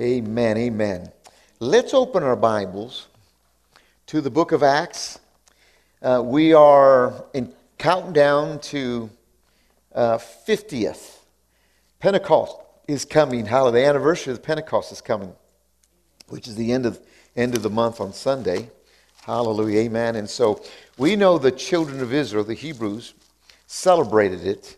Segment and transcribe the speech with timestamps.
[0.00, 1.12] Amen, amen.
[1.60, 3.06] Let's open our Bibles
[4.06, 5.20] to the book of Acts.
[6.02, 9.08] Uh, we are in counting down to
[9.94, 11.18] uh, 50th.
[12.00, 12.56] Pentecost
[12.88, 13.46] is coming.
[13.46, 13.84] Hallelujah.
[13.84, 15.32] The anniversary of Pentecost is coming,
[16.26, 16.98] which is the end of,
[17.36, 18.70] end of the month on Sunday.
[19.22, 19.82] Hallelujah.
[19.82, 20.16] Amen.
[20.16, 20.60] And so
[20.98, 23.14] we know the children of Israel, the Hebrews,
[23.68, 24.76] celebrated it.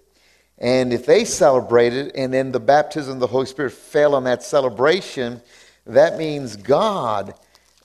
[0.58, 4.42] And if they celebrated and then the baptism of the Holy Spirit fell on that
[4.42, 5.42] celebration,
[5.86, 7.34] that means God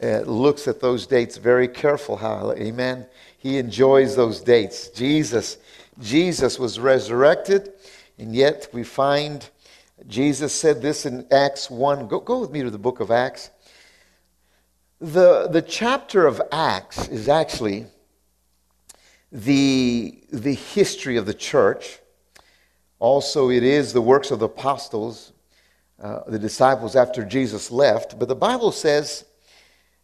[0.02, 2.20] uh, looks at those dates very careful.
[2.58, 3.06] Amen.
[3.38, 4.90] He enjoys those dates.
[4.90, 5.58] Jesus,
[6.00, 7.74] Jesus was resurrected,
[8.18, 9.50] and yet we find
[10.08, 12.08] Jesus said this in Acts 1.
[12.08, 13.52] Go, go with me to the book of Acts.
[15.00, 17.86] The, the chapter of Acts is actually
[19.32, 22.00] the, the history of the church.
[23.02, 25.34] Also, it is the works of the apostles,
[26.00, 28.20] uh, the disciples after Jesus left.
[28.20, 29.26] But the Bible says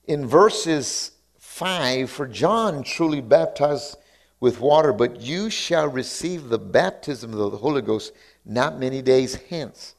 [0.06, 3.98] in verses 5 For John truly baptized
[4.40, 8.14] with water, but you shall receive the baptism of the Holy Ghost
[8.44, 9.94] not many days hence.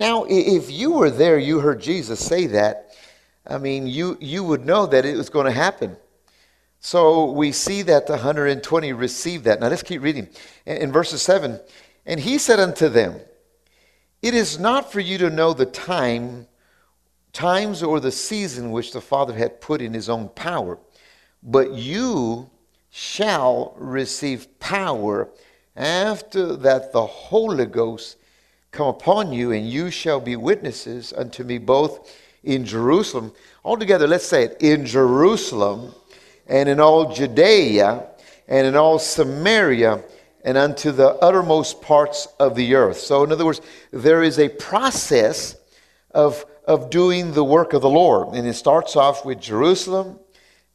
[0.00, 2.96] Now, if you were there, you heard Jesus say that,
[3.46, 5.96] I mean, you, you would know that it was going to happen.
[6.80, 9.60] So we see that the 120 received that.
[9.60, 10.28] Now let's keep reading.
[10.66, 11.60] In, in verses 7,
[12.06, 13.20] and he said unto them,
[14.22, 16.46] It is not for you to know the time,
[17.32, 20.78] times or the season which the Father had put in his own power,
[21.42, 22.50] but you
[22.90, 25.28] shall receive power
[25.76, 28.18] after that the Holy Ghost
[28.70, 33.32] come upon you, and you shall be witnesses unto me both in Jerusalem.
[33.64, 35.94] Altogether, let's say it in Jerusalem
[36.46, 38.06] and in all Judea
[38.48, 40.02] and in all Samaria
[40.44, 42.98] and unto the uttermost parts of the earth.
[42.98, 45.56] So, in other words, there is a process
[46.10, 48.36] of, of doing the work of the Lord.
[48.36, 50.20] And it starts off with Jerusalem,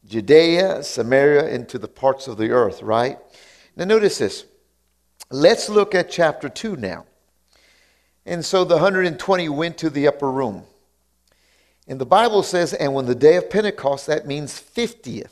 [0.04, 3.18] Judea, Samaria, into the parts of the earth, right?
[3.76, 4.44] Now, notice this.
[5.30, 7.06] Let's look at chapter 2 now.
[8.26, 10.64] And so the 120 went to the upper room.
[11.86, 15.30] And the Bible says, and when the day of Pentecost, that means 50th.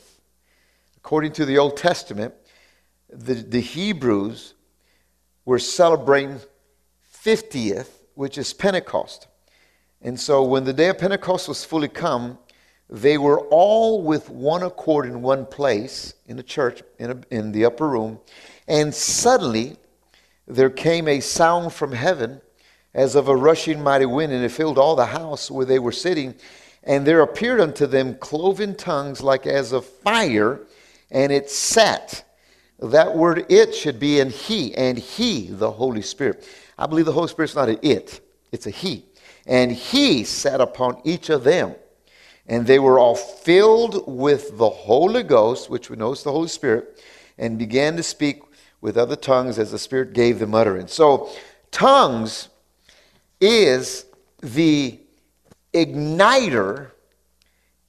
[0.97, 2.33] According to the Old Testament,
[3.09, 4.53] the, the Hebrews
[5.45, 6.39] were celebrating
[7.23, 9.27] 50th, which is Pentecost.
[10.01, 12.37] And so when the day of Pentecost was fully come,
[12.89, 17.51] they were all with one accord in one place in the church, in, a, in
[17.51, 18.19] the upper room.
[18.67, 19.77] And suddenly
[20.47, 22.41] there came a sound from heaven
[22.93, 25.91] as of a rushing mighty wind, and it filled all the house where they were
[25.91, 26.33] sitting.
[26.83, 30.61] And there appeared unto them cloven tongues like as of fire,
[31.11, 32.23] and it sat.
[32.81, 36.47] That word it should be in he, and he, the Holy Spirit.
[36.77, 39.05] I believe the Holy Spirit's not an it, it's a he.
[39.45, 41.75] And he sat upon each of them.
[42.47, 46.47] And they were all filled with the Holy Ghost, which we know is the Holy
[46.47, 47.03] Spirit,
[47.37, 48.41] and began to speak
[48.81, 50.93] with other tongues as the Spirit gave them utterance.
[50.93, 51.29] So,
[51.71, 52.49] tongues
[53.39, 54.05] is
[54.41, 54.99] the
[55.73, 56.91] igniter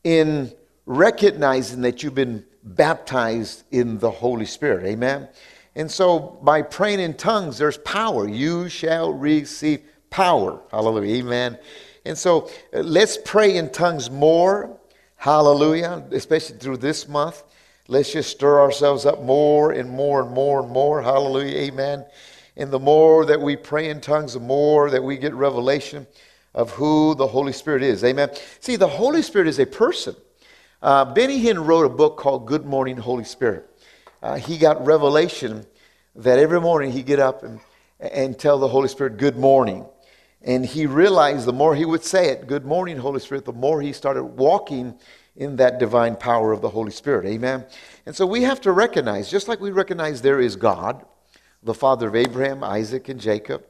[0.04, 0.52] in
[0.84, 4.86] recognizing that you've been baptized in the Holy Spirit.
[4.86, 5.28] Amen.
[5.74, 8.28] And so by praying in tongues, there's power.
[8.28, 10.60] You shall receive power.
[10.70, 11.22] Hallelujah.
[11.22, 11.58] Amen.
[12.04, 14.76] And so uh, let's pray in tongues more.
[15.16, 16.04] Hallelujah.
[16.10, 17.44] Especially through this month.
[17.88, 21.02] Let's just stir ourselves up more and more and more and more.
[21.02, 21.56] Hallelujah.
[21.56, 22.04] Amen.
[22.56, 26.06] And the more that we pray in tongues, the more that we get revelation
[26.54, 28.02] of who the Holy Spirit is.
[28.04, 28.30] Amen.
[28.60, 30.16] See, the Holy Spirit is a person.
[30.82, 33.68] Uh, Benny Hinn wrote a book called Good Morning, Holy Spirit.
[34.22, 35.66] Uh, he got revelation
[36.14, 37.60] that every morning he'd get up and,
[37.98, 39.84] and tell the Holy Spirit, Good morning.
[40.40, 43.82] And he realized the more he would say it, Good morning, Holy Spirit, the more
[43.82, 44.98] he started walking
[45.36, 47.26] in that divine power of the Holy Spirit.
[47.26, 47.66] Amen.
[48.06, 51.04] And so we have to recognize, just like we recognize there is God,
[51.62, 53.66] the father of Abraham, Isaac, and Jacob.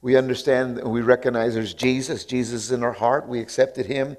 [0.00, 2.24] We understand and we recognize there's Jesus.
[2.24, 3.26] Jesus is in our heart.
[3.26, 4.16] We accepted him.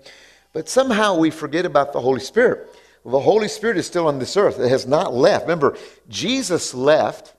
[0.54, 2.70] But somehow we forget about the Holy Spirit.
[3.04, 4.60] the Holy Spirit is still on this earth.
[4.60, 5.44] It has not left.
[5.44, 5.76] Remember,
[6.08, 7.34] Jesus left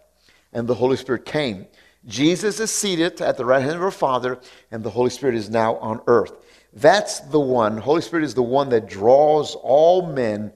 [0.53, 1.67] and the Holy Spirit came.
[2.07, 4.39] Jesus is seated at the right hand of our Father,
[4.71, 6.33] and the Holy Spirit is now on earth.
[6.75, 7.79] That's the one.
[7.79, 10.53] Holy Spirit is the one that draws all men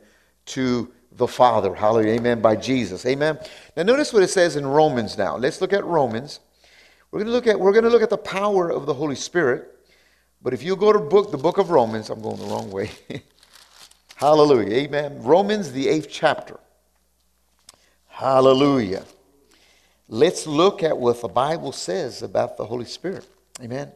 [0.47, 1.75] to the Father.
[1.75, 2.15] Hallelujah.
[2.15, 2.41] Amen.
[2.41, 3.07] By Jesus.
[3.07, 3.39] Amen.
[3.77, 5.37] Now notice what it says in Romans now.
[5.37, 6.41] Let's look at Romans.
[7.11, 9.15] We're going to look at, we're going to look at the power of the Holy
[9.15, 9.75] Spirit.
[10.43, 12.91] But if you go to book, the book of Romans, I'm going the wrong way.
[14.17, 14.75] Hallelujah.
[14.75, 15.23] Amen.
[15.23, 16.59] Romans, the eighth chapter.
[18.07, 19.05] Hallelujah.
[20.09, 23.27] Let's look at what the Bible says about the Holy Spirit.
[23.63, 23.93] Amen.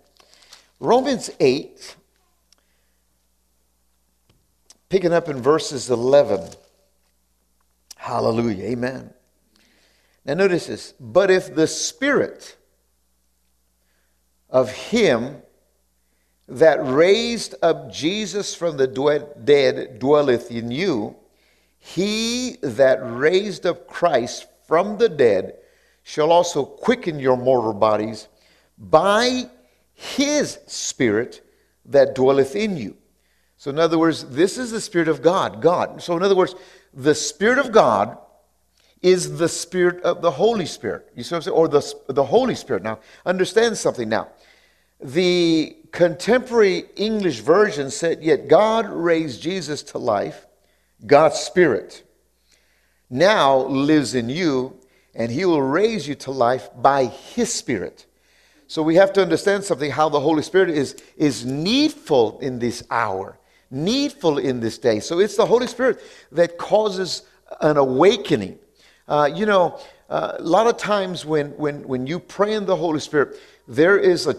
[0.78, 1.96] Romans 8,
[4.88, 6.50] picking up in verses 11.
[7.96, 8.64] Hallelujah.
[8.64, 9.14] Amen.
[10.24, 10.92] Now, notice this.
[11.00, 12.56] But if the Spirit
[14.50, 15.36] of Him
[16.52, 21.16] that raised up Jesus from the dead dwelleth in you,
[21.78, 25.54] he that raised up Christ from the dead
[26.02, 28.28] shall also quicken your mortal bodies
[28.78, 29.48] by
[29.94, 31.40] his Spirit
[31.86, 32.96] that dwelleth in you.
[33.56, 35.62] So, in other words, this is the Spirit of God.
[35.62, 36.02] God.
[36.02, 36.54] So, in other words,
[36.92, 38.18] the Spirit of God
[39.00, 41.08] is the Spirit of the Holy Spirit.
[41.16, 41.56] You see what I'm saying?
[41.56, 42.82] Or the, the Holy Spirit.
[42.82, 44.28] Now, understand something now.
[45.00, 50.46] The contemporary English version said, Yet God raised Jesus to life,
[51.06, 52.02] God's Spirit
[53.12, 54.74] now lives in you,
[55.14, 58.06] and He will raise you to life by His Spirit.
[58.66, 62.82] So we have to understand something how the Holy Spirit is, is needful in this
[62.90, 63.38] hour,
[63.70, 64.98] needful in this day.
[64.98, 66.00] So it's the Holy Spirit
[66.32, 67.24] that causes
[67.60, 68.58] an awakening.
[69.06, 69.78] Uh, you know,
[70.08, 73.98] uh, a lot of times when, when, when you pray in the Holy Spirit, there
[73.98, 74.36] is a,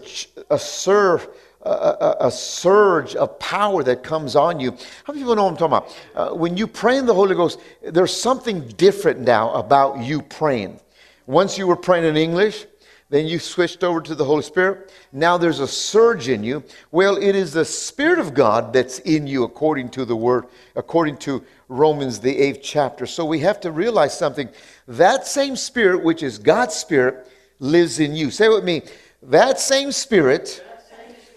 [0.50, 1.20] a, sur,
[1.64, 4.70] a, a, surge of power that comes on you.
[5.04, 6.32] How many people know what I'm talking about?
[6.32, 10.80] Uh, when you pray in the Holy Ghost, there's something different now about you praying.
[11.26, 12.66] Once you were praying in English,
[13.10, 14.92] then you switched over to the Holy Spirit.
[15.12, 16.64] Now there's a surge in you.
[16.90, 21.18] Well, it is the Spirit of God that's in you, according to the Word, according
[21.18, 23.06] to Romans, the eighth chapter.
[23.06, 24.48] So we have to realize something.
[24.88, 27.28] That same Spirit, which is God's Spirit,
[27.58, 28.30] lives in you.
[28.30, 28.82] Say with me
[29.22, 30.62] that same Spirit,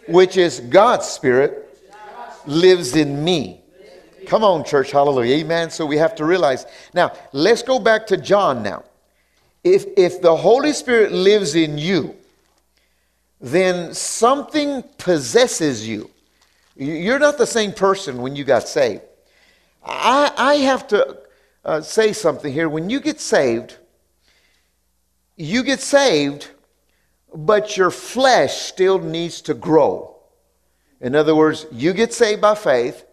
[0.07, 1.63] which is God's Spirit,
[2.45, 3.61] lives in me.
[4.25, 4.91] Come on, church.
[4.91, 5.37] Hallelujah.
[5.37, 5.69] Amen.
[5.69, 6.65] So we have to realize.
[6.93, 8.83] Now, let's go back to John now.
[9.63, 12.15] If, if the Holy Spirit lives in you,
[13.39, 16.09] then something possesses you.
[16.75, 19.01] You're not the same person when you got saved.
[19.83, 21.17] I, I have to
[21.63, 22.69] uh, say something here.
[22.69, 23.77] When you get saved,
[25.35, 26.49] you get saved
[27.33, 30.15] but your flesh still needs to grow.
[30.99, 33.05] In other words, you get saved by faith,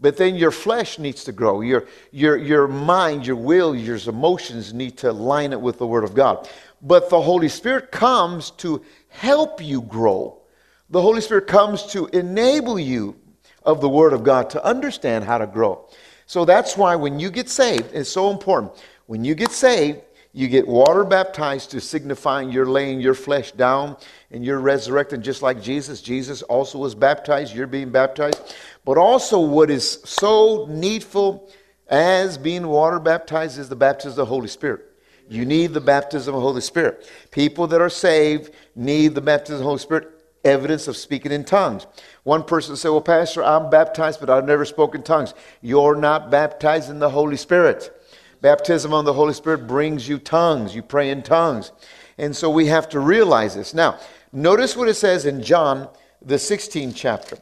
[0.00, 1.60] but then your flesh needs to grow.
[1.60, 6.04] Your, your, your mind, your will, your emotions need to line it with the Word
[6.04, 6.48] of God.
[6.82, 10.42] But the Holy Spirit comes to help you grow.
[10.90, 13.16] The Holy Spirit comes to enable you
[13.64, 15.88] of the Word of God to understand how to grow.
[16.26, 18.72] So that's why when you get saved, it's so important.
[19.06, 20.00] When you get saved,
[20.36, 23.96] you get water baptized to signifying you're laying your flesh down
[24.30, 26.02] and you're resurrecting just like Jesus.
[26.02, 28.54] Jesus also was baptized, you're being baptized.
[28.84, 31.50] But also, what is so needful
[31.88, 34.84] as being water baptized is the baptism of the Holy Spirit.
[35.26, 37.10] You need the baptism of the Holy Spirit.
[37.30, 41.44] People that are saved need the baptism of the Holy Spirit, evidence of speaking in
[41.44, 41.86] tongues.
[42.24, 45.32] One person said, Well, Pastor, I'm baptized, but I've never spoken tongues.
[45.62, 47.90] You're not baptized in the Holy Spirit.
[48.46, 50.72] Baptism on the Holy Spirit brings you tongues.
[50.72, 51.72] You pray in tongues.
[52.16, 53.74] And so we have to realize this.
[53.74, 53.98] Now,
[54.32, 55.88] notice what it says in John,
[56.22, 57.38] the 16th chapter.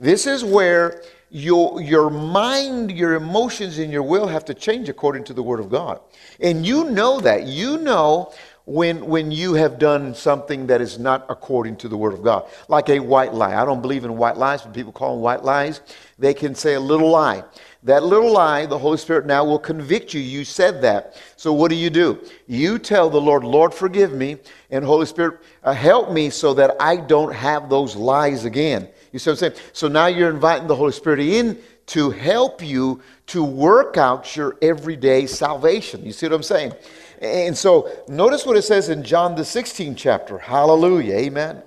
[0.00, 5.22] This is where your, your mind, your emotions, and your will have to change according
[5.26, 6.00] to the Word of God.
[6.40, 7.46] And you know that.
[7.46, 8.32] You know
[8.64, 12.50] when, when you have done something that is not according to the Word of God,
[12.66, 13.54] like a white lie.
[13.54, 15.82] I don't believe in white lies, but people call them white lies.
[16.18, 17.44] They can say a little lie.
[17.84, 20.20] That little lie, the Holy Spirit now will convict you.
[20.20, 21.14] You said that.
[21.36, 22.18] So what do you do?
[22.48, 24.38] You tell the Lord, Lord, forgive me,
[24.70, 28.88] and Holy Spirit, uh, help me so that I don't have those lies again.
[29.12, 29.64] You see what I'm saying?
[29.72, 31.56] So now you're inviting the Holy Spirit in
[31.86, 36.04] to help you to work out your everyday salvation.
[36.04, 36.72] You see what I'm saying?
[37.20, 40.38] And so notice what it says in John the 16th chapter.
[40.38, 41.14] Hallelujah.
[41.14, 41.62] Amen.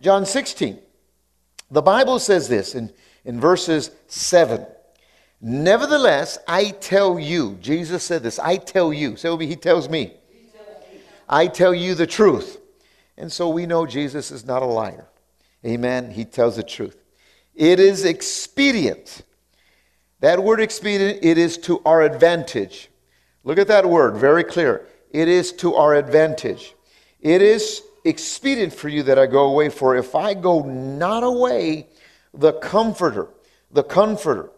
[0.00, 0.78] John 16.
[1.70, 2.92] The Bible says this in,
[3.24, 4.66] in verses 7.
[5.44, 9.16] Nevertheless, I tell you, Jesus said this, I tell you.
[9.16, 10.14] Say me, he tells me.
[11.28, 12.60] I tell you the truth.
[13.16, 15.08] And so we know Jesus is not a liar.
[15.66, 16.12] Amen.
[16.12, 16.96] He tells the truth.
[17.56, 19.22] It is expedient.
[20.20, 22.88] That word expedient, it is to our advantage.
[23.42, 24.86] Look at that word, very clear.
[25.10, 26.74] It is to our advantage.
[27.20, 31.88] It is expedient for you that I go away, for if I go not away,
[32.32, 33.28] the comforter,
[33.72, 34.50] the comforter,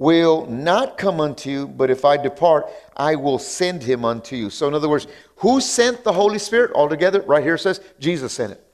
[0.00, 4.48] will not come unto you, but if I depart, I will send him unto you.
[4.48, 7.20] So, in other words, who sent the Holy Spirit altogether?
[7.20, 8.64] Right here says Jesus sent it.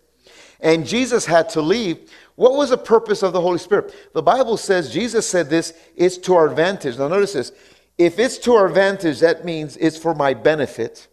[0.61, 2.13] And Jesus had to leave.
[2.37, 3.93] What was the purpose of the Holy Spirit?
[4.15, 6.97] The Bible says, Jesus said this, it's to our advantage.
[6.97, 7.51] Now, notice this.
[7.99, 11.09] If it's to our advantage, that means it's for my benefit,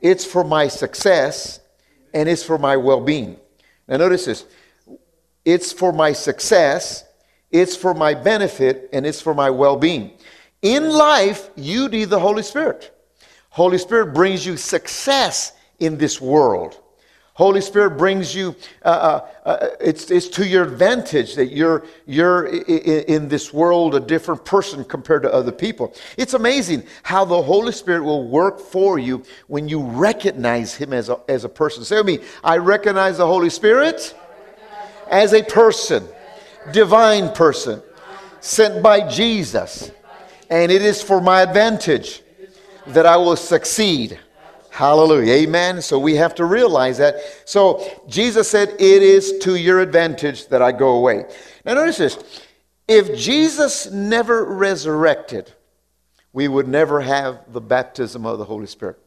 [0.00, 1.60] it's for my success,
[2.14, 3.36] and it's for my well being.
[3.86, 4.46] Now, notice this.
[5.44, 7.04] It's for my success,
[7.50, 10.12] it's for my benefit and it's for my well being.
[10.62, 12.96] In life, you need the Holy Spirit.
[13.50, 16.80] Holy Spirit brings you success in this world.
[17.40, 18.54] Holy Spirit brings you,
[18.84, 24.00] uh, uh, uh, it's, it's to your advantage that you're, you're in this world a
[24.00, 25.94] different person compared to other people.
[26.18, 31.08] It's amazing how the Holy Spirit will work for you when you recognize Him as
[31.08, 31.82] a, as a person.
[31.82, 34.14] Say with me, I recognize the Holy Spirit
[35.10, 36.06] as a person,
[36.72, 37.82] divine person,
[38.40, 39.90] sent by Jesus.
[40.48, 42.22] And it is for my advantage
[42.88, 44.18] that I will succeed.
[44.70, 45.34] Hallelujah.
[45.34, 45.82] Amen.
[45.82, 47.16] So we have to realize that.
[47.44, 51.24] So Jesus said, It is to your advantage that I go away.
[51.64, 52.18] Now, notice this.
[52.88, 55.52] If Jesus never resurrected,
[56.32, 58.98] we would never have the baptism of the Holy Spirit.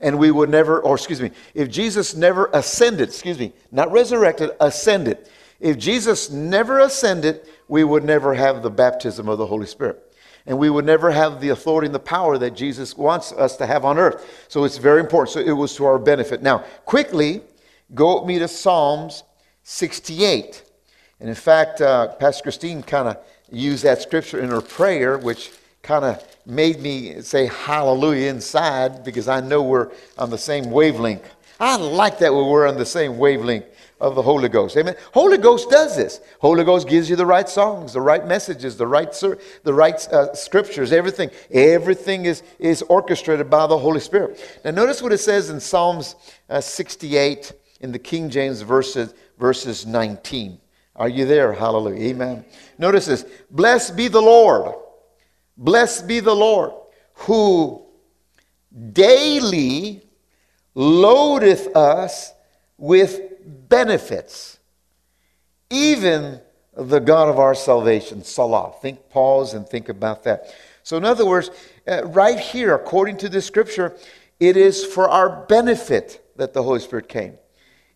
[0.00, 4.50] And we would never, or excuse me, if Jesus never ascended, excuse me, not resurrected,
[4.60, 5.28] ascended.
[5.64, 10.04] If Jesus never ascended, we would never have the baptism of the Holy Spirit
[10.46, 13.66] and we would never have the authority and the power that Jesus wants us to
[13.66, 14.44] have on earth.
[14.48, 15.32] So it's very important.
[15.32, 16.42] So it was to our benefit.
[16.42, 17.40] Now, quickly,
[17.94, 19.22] go with me to Psalms
[19.62, 20.62] 68.
[21.20, 23.16] And in fact, uh, Pastor Christine kind of
[23.50, 25.52] used that scripture in her prayer, which
[25.82, 31.26] kind of made me say hallelujah inside because I know we're on the same wavelength.
[31.58, 33.64] I like that we're on the same wavelength
[34.00, 34.76] of the Holy Ghost.
[34.76, 34.96] Amen.
[35.12, 36.20] Holy Ghost does this.
[36.40, 39.12] Holy Ghost gives you the right songs, the right messages, the right
[39.62, 41.30] the right uh, scriptures, everything.
[41.50, 44.40] Everything is is orchestrated by the Holy Spirit.
[44.64, 46.16] Now notice what it says in Psalms
[46.48, 50.60] uh, 68 in the King James verses verses 19.
[50.96, 51.52] Are you there?
[51.52, 52.10] Hallelujah.
[52.10, 52.44] Amen.
[52.78, 53.24] Notice this.
[53.50, 54.74] Blessed be the Lord.
[55.56, 56.72] Blessed be the Lord
[57.14, 57.84] who
[58.92, 60.02] daily
[60.74, 62.32] loadeth us
[62.76, 64.58] with benefits,
[65.70, 66.40] even
[66.76, 68.22] the God of our salvation.
[68.24, 68.72] Selah.
[68.80, 70.54] Think, pause, and think about that.
[70.82, 71.50] So, in other words,
[71.88, 73.96] uh, right here, according to the scripture,
[74.40, 77.38] it is for our benefit that the Holy Spirit came.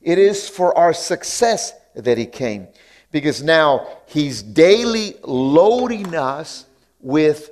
[0.01, 2.69] It is for our success that He came.
[3.11, 6.67] Because now He's daily loading us
[7.01, 7.51] with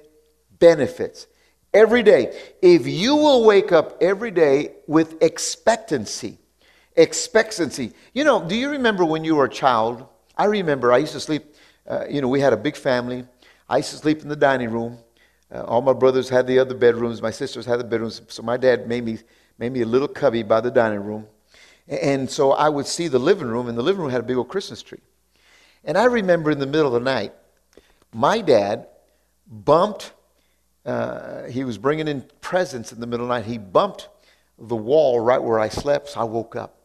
[0.59, 1.27] benefits.
[1.75, 2.39] Every day.
[2.63, 6.39] If you will wake up every day with expectancy,
[6.97, 7.93] expectancy.
[8.15, 10.07] You know, do you remember when you were a child?
[10.37, 11.55] I remember I used to sleep,
[11.89, 13.25] uh, you know, we had a big family.
[13.69, 14.99] I used to sleep in the dining room.
[15.53, 17.23] Uh, all my brothers had the other bedrooms.
[17.23, 18.23] My sisters had the bedrooms.
[18.29, 19.19] So my dad made me,
[19.59, 21.27] made me a little cubby by the dining room.
[21.89, 24.37] And so I would see the living room, and the living room had a big
[24.37, 25.01] old Christmas tree.
[25.85, 27.33] And I remember in the middle of the night,
[28.13, 28.89] my dad
[29.47, 30.13] bumped,
[30.85, 33.45] uh, he was bringing in presents in the middle of the night.
[33.45, 34.09] He bumped
[34.59, 36.77] the wall right where I slept, so I woke up.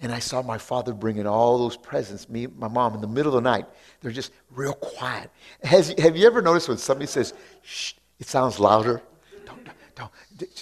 [0.00, 3.36] And I saw my father bringing all those presents, me, my mom, in the middle
[3.36, 3.66] of the night.
[4.00, 5.30] They're just real quiet.
[5.64, 9.02] Has, have you ever noticed when somebody says, shh, it sounds louder?
[9.44, 10.10] Don't, don't,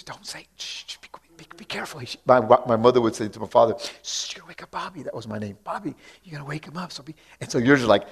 [0.05, 2.01] don't, say, shh, be, be, be careful.
[2.25, 5.03] My, my mother would say to my father, shh, you're going to wake up Bobby.
[5.03, 5.57] That was my name.
[5.63, 6.91] Bobby, you're going to wake him up.
[6.91, 8.07] So be, and so you're just like,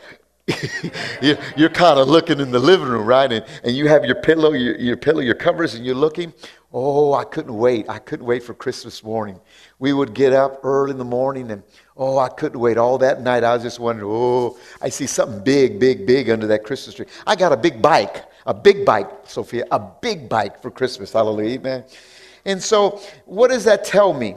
[1.21, 3.31] you're, you're kind of looking in the living room, right?
[3.31, 6.33] And, and you have your pillow, your, your pillow, your covers, and you're looking.
[6.77, 7.87] Oh, I couldn't wait.
[7.87, 9.39] I couldn't wait for Christmas morning.
[9.79, 11.63] We would get up early in the morning, and
[11.95, 12.75] oh, I couldn't wait.
[12.75, 16.47] All that night, I was just wondering, oh, I see something big, big, big under
[16.47, 17.05] that Christmas tree.
[17.25, 21.13] I got a big bike, a big bike, Sophia, a big bike for Christmas.
[21.13, 21.85] Hallelujah, amen.
[22.43, 24.35] And so, what does that tell me?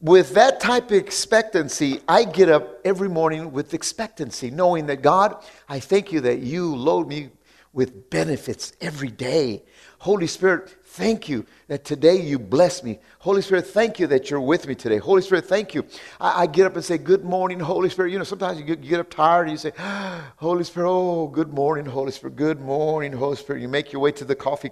[0.00, 5.42] with that type of expectancy, I get up every morning with expectancy, knowing that God,
[5.66, 7.30] I thank you that you load me
[7.72, 9.64] with benefits every day.
[9.98, 13.00] Holy Spirit, thank you that today you bless me.
[13.18, 14.98] Holy Spirit, thank you that you're with me today.
[14.98, 15.84] Holy Spirit, thank you.
[16.20, 18.12] I, I get up and say, Good morning, Holy Spirit.
[18.12, 19.72] You know, sometimes you get, you get up tired and you say,
[20.36, 22.36] Holy Spirit, oh, good morning, Holy Spirit.
[22.36, 23.60] Good morning, Holy Spirit.
[23.60, 24.70] You make your way to the coffee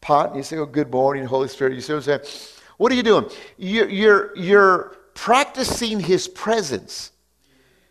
[0.00, 1.74] pot and you say, Oh, good morning, Holy Spirit.
[1.74, 2.20] You see what I'm saying?
[2.76, 3.30] What are you doing?
[3.56, 7.12] You're, you're, you're practicing His presence.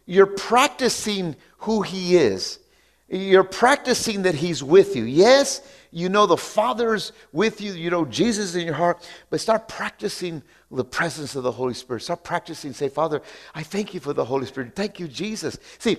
[0.05, 2.59] You're practicing who He is.
[3.07, 5.03] You're practicing that He's with you.
[5.03, 9.67] Yes, you know the Father's with you, you know Jesus in your heart, but start
[9.67, 12.01] practicing the presence of the Holy Spirit.
[12.01, 13.21] Start practicing, say, Father,
[13.55, 14.75] I thank you for the Holy Spirit.
[14.75, 15.57] Thank you, Jesus.
[15.79, 15.97] See,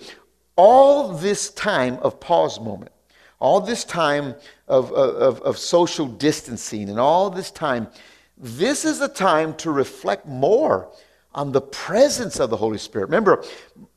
[0.56, 2.92] all this time of pause moment,
[3.40, 4.34] all this time
[4.68, 7.88] of, of, of social distancing, and all this time,
[8.36, 10.92] this is a time to reflect more
[11.34, 13.06] on the presence of the Holy Spirit.
[13.06, 13.44] Remember,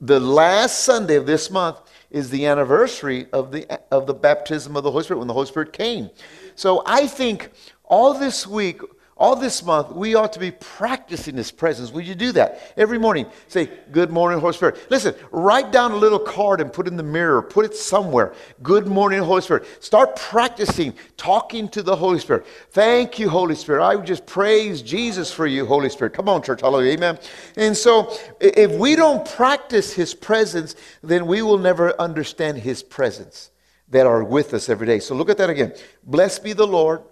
[0.01, 1.77] the last Sunday of this month
[2.13, 5.47] is the anniversary of the, of the baptism of the Holy Spirit when the Holy
[5.47, 6.09] Spirit came.
[6.55, 7.51] So I think
[7.83, 8.81] all this week,
[9.23, 11.93] all this month, we ought to be practicing His presence.
[11.93, 13.25] Would you do that every morning?
[13.47, 14.85] Say, Good morning, Holy Spirit.
[14.89, 18.33] Listen, write down a little card and put it in the mirror, put it somewhere.
[18.61, 19.65] Good morning, Holy Spirit.
[19.81, 22.45] Start practicing talking to the Holy Spirit.
[22.71, 23.81] Thank you, Holy Spirit.
[23.81, 26.11] I just praise Jesus for you, Holy Spirit.
[26.11, 26.59] Come on, church.
[26.59, 26.91] Hallelujah.
[26.91, 27.17] Amen.
[27.55, 33.51] And so, if we don't practice His presence, then we will never understand His presence
[33.87, 34.99] that are with us every day.
[34.99, 35.73] So, look at that again.
[36.03, 37.03] Blessed be the Lord.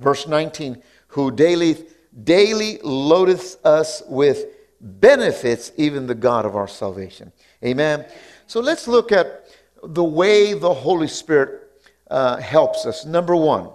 [0.00, 1.76] Verse 19 who daily,
[2.24, 4.46] daily loadeth us with
[4.80, 7.32] benefits, even the God of our salvation.
[7.64, 8.06] Amen.
[8.46, 9.46] So let's look at
[9.82, 11.70] the way the Holy Spirit
[12.10, 13.04] uh, helps us.
[13.04, 13.70] Number one,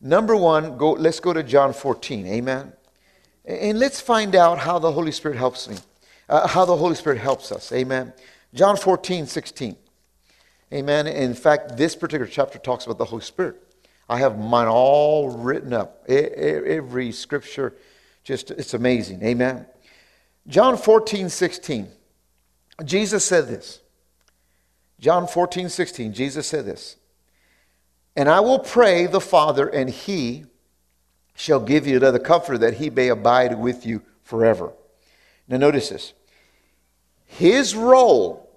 [0.00, 2.26] number one, go, let's go to John 14.
[2.26, 2.72] Amen.
[3.44, 5.76] And let's find out how the Holy Spirit helps me,
[6.28, 7.72] uh, how the Holy Spirit helps us.
[7.72, 8.12] Amen.
[8.54, 9.76] John 14, 16.
[10.72, 11.06] Amen.
[11.06, 13.61] In fact, this particular chapter talks about the Holy Spirit.
[14.12, 16.04] I have mine all written up.
[16.06, 17.74] Every scripture,
[18.24, 19.22] just it's amazing.
[19.22, 19.64] Amen.
[20.46, 21.88] John 14, 16.
[22.84, 23.80] Jesus said this.
[25.00, 26.12] John 14, 16.
[26.12, 26.96] Jesus said this.
[28.14, 30.44] And I will pray the Father, and he
[31.34, 34.74] shall give you another comforter that he may abide with you forever.
[35.48, 36.12] Now, notice this.
[37.24, 38.50] His role,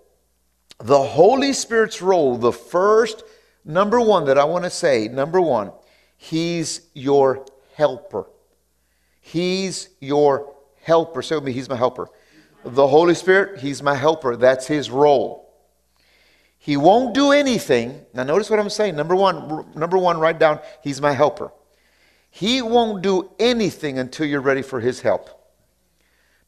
[0.79, 3.23] the Holy Spirit's role, the first
[3.65, 5.71] Number one that I want to say, number one,
[6.17, 8.27] He's your helper.
[9.19, 10.53] He's your
[10.83, 11.23] helper.
[11.23, 12.07] Say with me, He's my helper.
[12.63, 14.35] The Holy Spirit, He's my helper.
[14.35, 15.51] That's His role.
[16.59, 18.05] He won't do anything.
[18.13, 18.95] Now, notice what I'm saying.
[18.95, 21.51] Number one, number one, write down, He's my helper.
[22.29, 25.29] He won't do anything until you're ready for His help.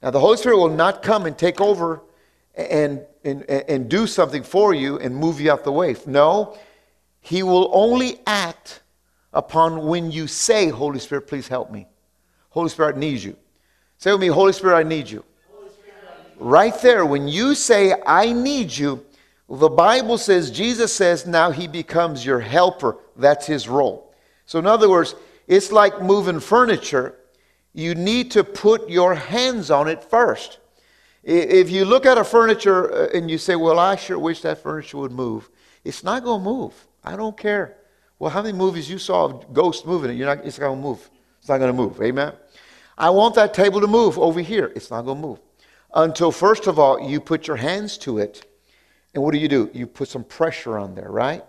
[0.03, 2.01] Now, the Holy Spirit will not come and take over
[2.55, 5.95] and, and, and do something for you and move you out the way.
[6.05, 6.57] No,
[7.27, 8.79] he will only act
[9.33, 11.85] upon when you say, Holy Spirit, please help me.
[12.51, 13.35] Holy Spirit, I need you.
[13.97, 15.25] Say with me, Holy Spirit, I need you.
[16.37, 19.05] Right there, when you say, I need you,
[19.49, 22.95] the Bible says, Jesus says, now he becomes your helper.
[23.17, 24.13] That's his role.
[24.45, 25.13] So, in other words,
[25.47, 27.15] it's like moving furniture.
[27.73, 30.59] You need to put your hands on it first.
[31.23, 34.59] If you look at a furniture uh, and you say, Well, I sure wish that
[34.59, 35.49] furniture would move,
[35.83, 36.87] it's not going to move.
[37.07, 37.77] I don't care.
[38.19, 40.17] Well, how many movies you saw of ghosts moving?
[40.17, 41.09] You're not, it's not going to move.
[41.39, 42.01] It's not going to move.
[42.01, 42.33] Amen.
[42.97, 44.73] I want that table to move over here.
[44.75, 45.39] It's not going to move.
[45.93, 48.45] Until, first of all, you put your hands to it.
[49.13, 49.69] And what do you do?
[49.73, 51.43] You put some pressure on there, right?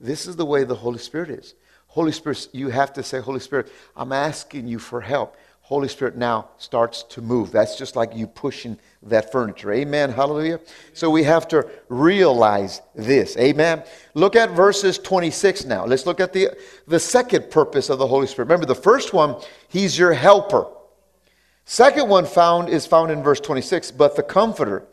[0.00, 1.54] This is the way the Holy Spirit is.
[1.88, 5.36] Holy Spirit, you have to say, Holy Spirit, I'm asking you for help.
[5.60, 7.52] Holy Spirit now starts to move.
[7.52, 9.72] That's just like you pushing that furniture.
[9.72, 10.10] Amen.
[10.10, 10.60] Hallelujah.
[10.92, 13.36] So we have to realize this.
[13.36, 13.82] Amen.
[14.14, 15.84] Look at verses 26 now.
[15.84, 16.50] Let's look at the,
[16.86, 18.46] the second purpose of the Holy Spirit.
[18.46, 19.36] Remember, the first one,
[19.68, 20.66] He's your helper.
[21.64, 24.86] Second one found is found in verse 26, but the Comforter,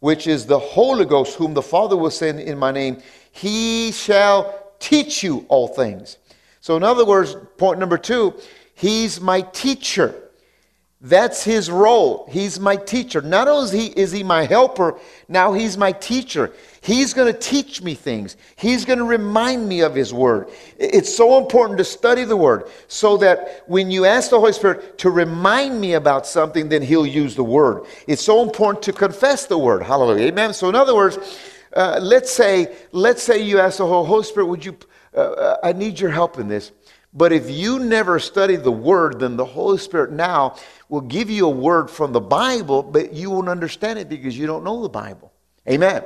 [0.00, 4.72] which is the Holy Ghost, whom the Father will send in my name, He shall
[4.78, 6.18] teach you all things.
[6.60, 8.34] So, in other words, point number two,
[8.74, 10.30] He's my teacher.
[11.04, 12.28] That's his role.
[12.30, 13.20] He's my teacher.
[13.20, 16.52] Not only is he, is he my helper, now he's my teacher.
[16.80, 18.36] He's going to teach me things.
[18.54, 20.48] He's going to remind me of his word.
[20.78, 24.96] It's so important to study the word so that when you ask the Holy Spirit
[24.98, 27.82] to remind me about something, then he'll use the word.
[28.06, 29.82] It's so important to confess the word.
[29.82, 30.28] Hallelujah.
[30.28, 30.54] Amen.
[30.54, 31.18] So, in other words,
[31.72, 34.76] uh, let's say, let's say you ask the Holy Spirit, would you,
[35.16, 36.70] uh, uh I need your help in this.
[37.14, 40.56] But if you never study the Word, then the Holy Spirit now
[40.88, 44.46] will give you a word from the Bible, but you won't understand it because you
[44.46, 45.32] don't know the Bible.
[45.68, 46.02] Amen.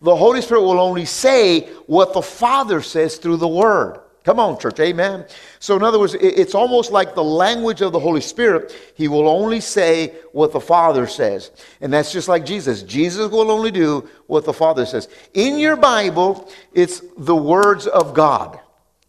[0.00, 4.00] The Holy Spirit will only say what the Father says through the Word.
[4.24, 4.78] Come on, church.
[4.80, 5.26] Amen.
[5.58, 8.74] So, in other words, it's almost like the language of the Holy Spirit.
[8.94, 11.50] He will only say what the Father says.
[11.80, 12.82] And that's just like Jesus.
[12.82, 15.08] Jesus will only do what the Father says.
[15.34, 18.60] In your Bible, it's the words of God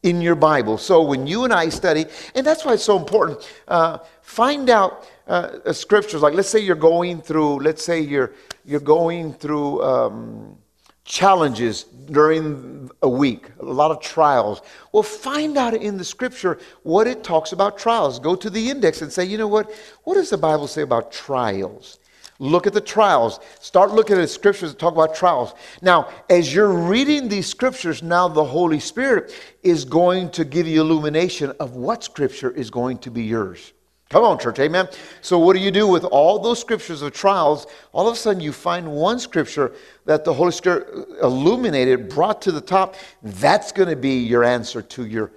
[0.03, 0.77] in your Bible.
[0.77, 5.07] So when you and I study, and that's why it's so important, uh, find out
[5.27, 6.21] uh, scriptures.
[6.21, 8.33] Like let's say you're going through, let's say you're
[8.65, 10.57] you're going through um,
[11.03, 14.61] challenges during a week, a lot of trials.
[14.91, 18.19] Well, find out in the scripture what it talks about trials.
[18.19, 19.71] Go to the index and say, you know what?
[20.03, 21.99] What does the Bible say about trials?
[22.39, 23.41] Look at the trials.
[23.59, 25.53] Start looking at the scriptures that talk about trials.
[25.81, 30.79] Now, as you're reading these scriptures, now the Holy Spirit is going to give you
[30.79, 33.73] illumination of what scripture is going to be yours.
[34.09, 34.87] Come on, church, amen.
[35.21, 37.67] So, what do you do with all those scriptures of trials?
[37.91, 39.73] All of a sudden, you find one scripture
[40.05, 40.87] that the Holy Spirit
[41.21, 42.95] illuminated, brought to the top.
[43.21, 45.31] That's going to be your answer to your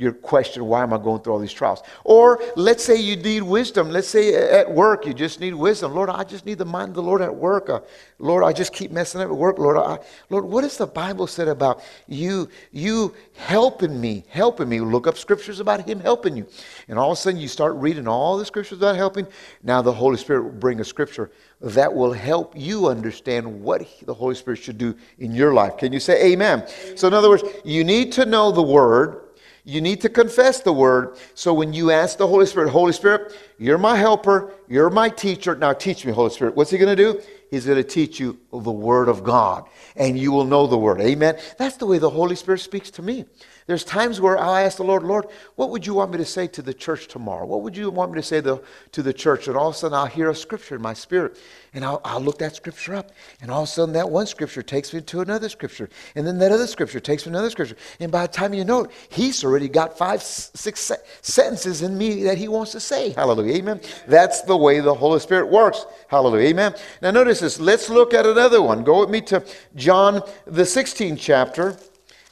[0.00, 1.82] your question, why am I going through all these trials?
[2.04, 3.90] Or let's say you need wisdom.
[3.90, 5.94] Let's say at work you just need wisdom.
[5.94, 7.68] Lord, I just need the mind of the Lord at work.
[7.68, 7.80] Uh,
[8.18, 9.58] Lord, I just keep messing up at work.
[9.58, 9.98] Lord, I,
[10.30, 14.80] Lord, what does the Bible said about you, you helping me, helping me?
[14.80, 16.46] Look up scriptures about Him helping you.
[16.88, 19.26] And all of a sudden you start reading all the scriptures about helping.
[19.62, 24.14] Now the Holy Spirit will bring a scripture that will help you understand what the
[24.14, 25.76] Holy Spirit should do in your life.
[25.76, 26.60] Can you say amen?
[26.62, 26.96] amen?
[26.96, 29.29] So, in other words, you need to know the Word.
[29.64, 31.16] You need to confess the word.
[31.34, 35.54] So when you ask the Holy Spirit, Holy Spirit, you're my helper, you're my teacher.
[35.54, 36.54] Now teach me, Holy Spirit.
[36.54, 37.20] What's he going to do?
[37.50, 41.00] He's going to teach you the word of God, and you will know the word.
[41.00, 41.36] Amen.
[41.58, 43.24] That's the way the Holy Spirit speaks to me.
[43.66, 46.46] There's times where I ask the Lord, Lord, what would you want me to say
[46.48, 47.46] to the church tomorrow?
[47.46, 49.48] What would you want me to say the, to the church?
[49.48, 51.38] And all of a sudden I'll hear a scripture in my spirit.
[51.72, 53.12] And I'll, I'll look that scripture up.
[53.40, 55.88] And all of a sudden that one scripture takes me to another scripture.
[56.14, 57.76] And then that other scripture takes me to another scripture.
[58.00, 60.90] And by the time you know it, he's already got five, six
[61.22, 63.10] sentences in me that he wants to say.
[63.10, 63.54] Hallelujah.
[63.54, 63.80] Amen.
[64.08, 65.86] That's the way the Holy Spirit works.
[66.08, 66.48] Hallelujah.
[66.48, 66.74] Amen.
[67.02, 67.60] Now notice this.
[67.60, 68.82] Let's look at another one.
[68.82, 69.44] Go with me to
[69.76, 71.76] John, the 16th chapter.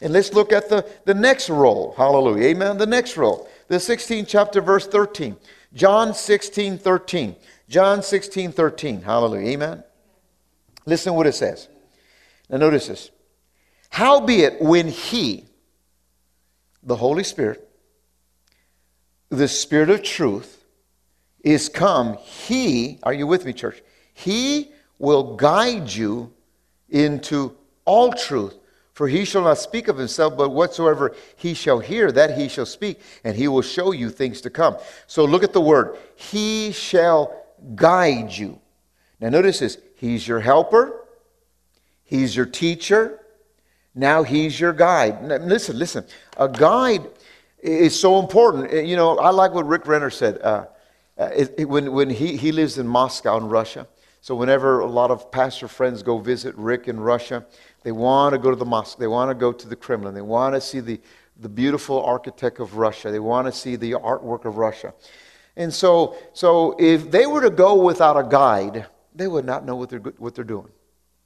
[0.01, 1.95] And let's look at the, the next role.
[1.97, 2.49] Hallelujah.
[2.49, 2.79] Amen.
[2.79, 3.49] The next role.
[3.69, 5.37] The 16th chapter, verse 13.
[5.75, 7.37] John 16, 13.
[7.69, 9.03] John 16, 13.
[9.03, 9.49] Hallelujah.
[9.49, 9.85] Amen.
[10.87, 11.69] Listen what it says.
[12.49, 13.11] Now notice this.
[13.91, 15.45] Howbeit, when he,
[16.83, 17.69] the Holy Spirit,
[19.31, 20.65] the Spirit of truth,
[21.43, 23.83] is come, he, are you with me, church?
[24.15, 26.33] He will guide you
[26.89, 28.55] into all truth.
[28.99, 32.67] For he shall not speak of himself, but whatsoever he shall hear, that he shall
[32.67, 34.77] speak, and he will show you things to come.
[35.07, 35.97] So look at the word.
[36.17, 37.45] He shall
[37.77, 38.59] guide you.
[39.21, 39.79] Now notice this.
[39.95, 41.07] He's your helper.
[42.03, 43.21] He's your teacher.
[43.95, 45.23] Now he's your guide.
[45.23, 46.05] Now, listen, listen.
[46.37, 47.07] A guide
[47.61, 48.85] is so important.
[48.85, 50.41] You know, I like what Rick Renner said.
[50.43, 50.67] Uh,
[51.17, 53.87] uh it, it, when when he, he lives in Moscow in Russia,
[54.21, 57.47] so whenever a lot of pastor friends go visit Rick in Russia,
[57.83, 58.99] they want to go to the mosque.
[58.99, 60.14] They want to go to the Kremlin.
[60.14, 61.01] They want to see the,
[61.38, 63.11] the beautiful architect of Russia.
[63.11, 64.93] They want to see the artwork of Russia.
[65.57, 69.77] And so, so if they were to go without a guide, they would not know
[69.77, 70.69] what they're, what they're doing.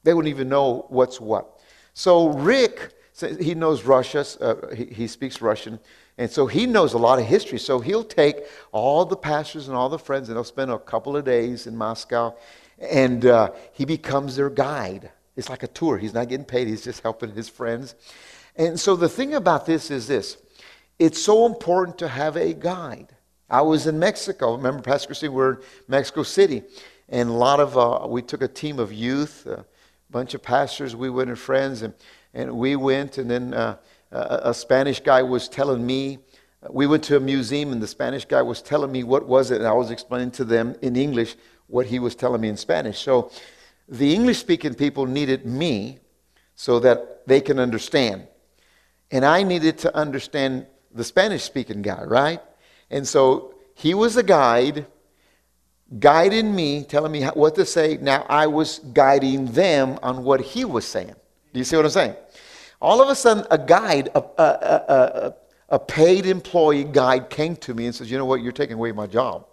[0.05, 1.61] They wouldn't even know what's what.
[1.95, 2.95] So Rick,
[3.41, 4.25] he knows Russia.
[4.41, 5.79] Uh, he, he speaks Russian.
[6.19, 7.59] And so he knows a lot of history.
[7.59, 11.17] So he'll take all the pastors and all the friends, and they'll spend a couple
[11.17, 12.35] of days in Moscow,
[12.79, 15.11] and uh, he becomes their guide.
[15.37, 15.99] It's like a tour.
[15.99, 17.95] He's not getting paid, he's just helping his friends.
[18.57, 20.37] And so the thing about this is this
[20.99, 23.09] it's so important to have a guide.
[23.51, 24.57] I was in Mexico.
[24.57, 26.63] Remember, Pastor Christine, we're in Mexico City.
[27.09, 29.67] And a lot of, uh, we took a team of youth, a
[30.11, 31.93] bunch of pastors, we went and friends, and,
[32.33, 33.19] and we went.
[33.19, 33.77] And then uh,
[34.11, 36.19] a, a Spanish guy was telling me,
[36.71, 39.59] we went to a museum, and the Spanish guy was telling me what was it,
[39.59, 41.35] and I was explaining to them in English
[41.67, 43.01] what he was telling me in Spanish.
[43.01, 43.31] So
[43.93, 45.99] the English speaking people needed me
[46.55, 48.27] so that they can understand.
[49.11, 52.41] And I needed to understand the Spanish speaking guy, right?
[52.91, 54.87] And so he was a guide,
[55.99, 57.99] guiding me, telling me what to say.
[58.01, 61.15] Now I was guiding them on what he was saying.
[61.53, 62.17] Do you see what I'm saying?
[62.81, 65.35] All of a sudden, a guide, a, a, a,
[65.69, 68.41] a paid employee guide came to me and says, You know what?
[68.41, 69.47] You're taking away my job.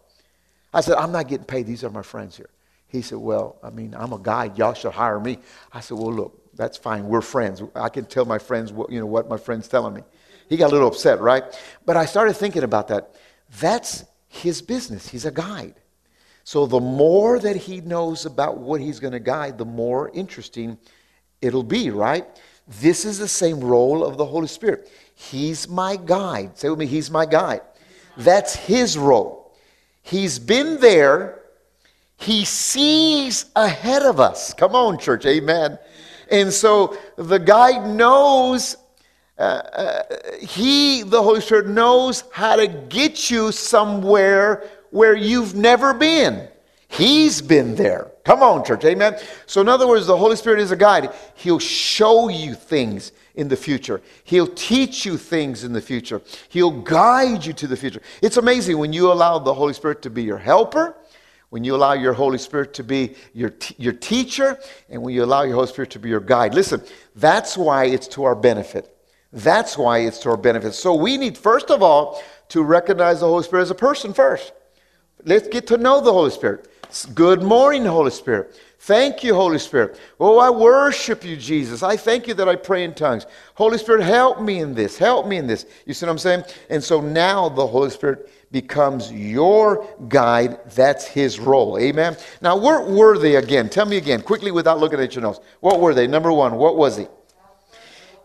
[0.73, 1.67] I said, I'm not getting paid.
[1.67, 2.49] These are my friends here.
[2.89, 4.57] He said, Well, I mean, I'm a guide.
[4.57, 5.39] Y'all should hire me.
[5.71, 7.07] I said, Well, look, that's fine.
[7.07, 7.63] We're friends.
[7.75, 10.01] I can tell my friends what, you know, what my friend's telling me.
[10.49, 11.43] He got a little upset, right?
[11.85, 13.15] But I started thinking about that.
[13.59, 15.07] That's his business.
[15.07, 15.75] He's a guide.
[16.43, 20.77] So the more that he knows about what he's going to guide, the more interesting
[21.41, 22.25] it'll be, right?
[22.81, 24.91] This is the same role of the Holy Spirit.
[25.15, 26.57] He's my guide.
[26.57, 27.61] Say with me, He's my guide.
[28.17, 29.55] That's His role.
[30.01, 31.38] He's been there
[32.19, 34.53] he sees ahead of us.
[34.53, 35.25] Come on, church.
[35.25, 35.79] Amen.
[36.29, 38.75] And so the guide knows,
[39.37, 40.03] uh, uh,
[40.41, 46.49] he, the Holy Spirit, knows how to get you somewhere where you've never been.
[46.89, 48.11] He's been there.
[48.25, 48.83] Come on, church.
[48.83, 49.17] Amen.
[49.45, 51.13] So, in other words, the Holy Spirit is a guide.
[51.35, 56.81] He'll show you things in the future, He'll teach you things in the future, He'll
[56.81, 58.01] guide you to the future.
[58.21, 60.97] It's amazing when you allow the Holy Spirit to be your helper
[61.49, 64.59] when you allow your Holy Spirit to be your, t- your teacher,
[64.89, 66.53] and when you allow your Holy Spirit to be your guide.
[66.53, 66.81] Listen,
[67.15, 68.95] that's why it's to our benefit.
[69.31, 70.73] That's why it's to our benefit.
[70.73, 74.53] So we need, first of all, to recognize the Holy Spirit as a person first.
[75.25, 76.67] Let's get to know the Holy Spirit.
[77.13, 78.59] Good morning, Holy Spirit.
[78.79, 79.99] Thank you, Holy Spirit.
[80.19, 81.83] Oh, I worship you, Jesus.
[81.83, 83.25] I thank you that I pray in tongues.
[83.53, 84.97] Holy Spirit, help me in this.
[84.97, 85.65] Help me in this.
[85.85, 86.43] You see what I'm saying?
[86.69, 90.59] And so now the Holy Spirit becomes your guide.
[90.71, 91.77] That's his role.
[91.77, 92.17] Amen.
[92.41, 93.69] Now, what were they again?
[93.69, 95.39] Tell me again, quickly without looking at your notes.
[95.59, 96.07] What were they?
[96.07, 97.07] Number one, what was he?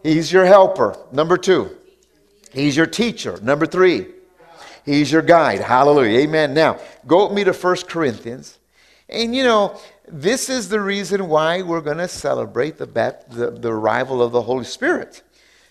[0.03, 0.97] He's your helper.
[1.13, 1.77] Number two,
[2.53, 3.39] he's your teacher.
[3.43, 4.07] Number three,
[4.85, 5.61] he's your guide.
[5.61, 6.21] Hallelujah.
[6.21, 6.55] Amen.
[6.55, 8.59] Now, go with me to 1 Corinthians.
[9.09, 13.73] And you know, this is the reason why we're going to celebrate the, the, the
[13.73, 15.23] arrival of the Holy Spirit.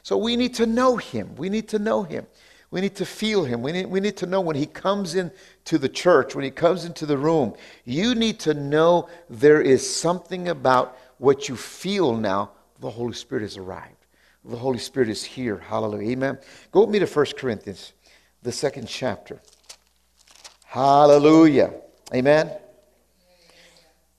[0.01, 1.35] So we need to know Him.
[1.35, 2.25] We need to know Him.
[2.73, 3.61] We need to feel Him.
[3.61, 6.85] We need, we need to know when He comes into the church, when He comes
[6.85, 7.53] into the room,
[7.85, 12.49] you need to know there is something about what you feel now.
[12.79, 14.07] The Holy Spirit has arrived.
[14.43, 15.59] The Holy Spirit is here.
[15.59, 16.09] Hallelujah.
[16.13, 16.39] Amen.
[16.71, 17.93] Go with me to 1 Corinthians,
[18.41, 19.39] the second chapter.
[20.65, 21.75] Hallelujah.
[22.11, 22.49] Amen.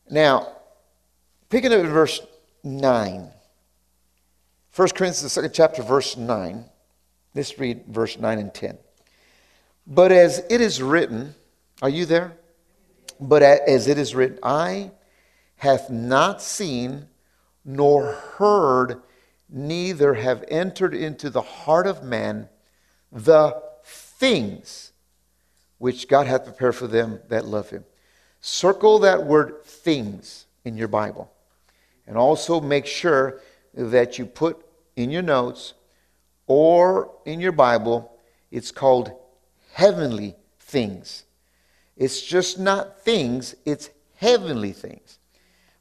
[0.08, 0.58] Now,
[1.48, 2.20] picking up at verse
[2.62, 3.30] 9.
[4.76, 6.66] 1 Corinthians, the second chapter, verse 9.
[7.34, 8.78] Let's read verse 9 and 10.
[9.86, 11.34] But as it is written,
[11.82, 12.36] are you there?
[13.20, 14.92] But as it is written, eye
[15.56, 17.06] hath not seen
[17.64, 19.02] nor heard,
[19.48, 22.48] neither have entered into the heart of man
[23.10, 24.92] the things
[25.78, 27.84] which God hath prepared for them that love him.
[28.40, 31.32] Circle that word things in your Bible.
[32.06, 33.40] And also make sure
[33.74, 34.64] that you put
[34.96, 35.74] in your notes
[36.46, 38.12] or in your Bible,
[38.50, 39.12] it's called
[39.72, 41.24] heavenly things.
[41.96, 45.18] It's just not things, it's heavenly things.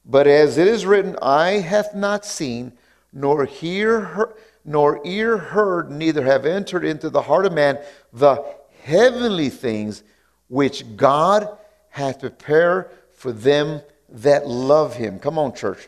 [0.06, 2.73] But as it is written, eye hath not seen,
[3.12, 7.80] nor hear, nor ear heard, neither have entered into the heart of man
[8.12, 8.43] the
[8.84, 10.04] heavenly things
[10.47, 11.58] which God
[11.89, 15.19] hath prepared for them that love him.
[15.19, 15.88] Come on, church.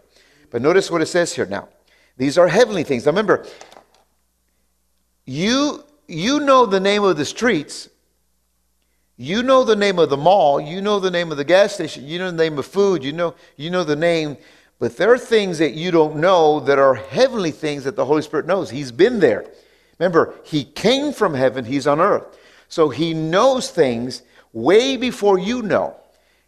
[0.50, 1.68] But notice what it says here now.
[2.18, 3.06] These are heavenly things.
[3.06, 3.46] Now remember,
[5.26, 7.90] you, you know the name of the streets,
[9.18, 12.06] you know the name of the mall, you know the name of the gas station,
[12.06, 14.38] you know the name of food, you know, you know the name,
[14.80, 18.22] but there are things that you don't know that are heavenly things that the Holy
[18.22, 18.70] Spirit knows.
[18.70, 19.46] He's been there.
[20.00, 22.38] Remember, He came from heaven, He's on earth.
[22.68, 25.96] So He knows things way before you know.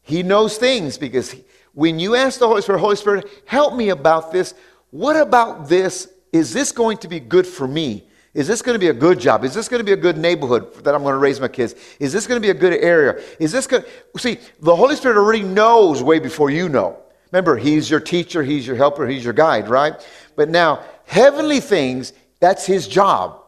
[0.01, 1.35] He knows things because
[1.73, 4.53] when you ask the Holy Spirit, Holy Spirit, help me about this,
[4.91, 6.09] what about this?
[6.33, 8.07] Is this going to be good for me?
[8.38, 9.43] Is this going to be a good job?
[9.43, 11.76] Is this going to be a good neighborhood that I'm going to raise my kids?
[12.00, 13.21] Is this going to be a good area?
[13.39, 14.19] Is this going to...
[14.19, 17.00] See, the Holy Spirit already knows way before you know.
[17.32, 19.93] Remember, He's your teacher, He's your helper, He's your guide, right?
[20.36, 23.41] But now, heavenly things, that's His job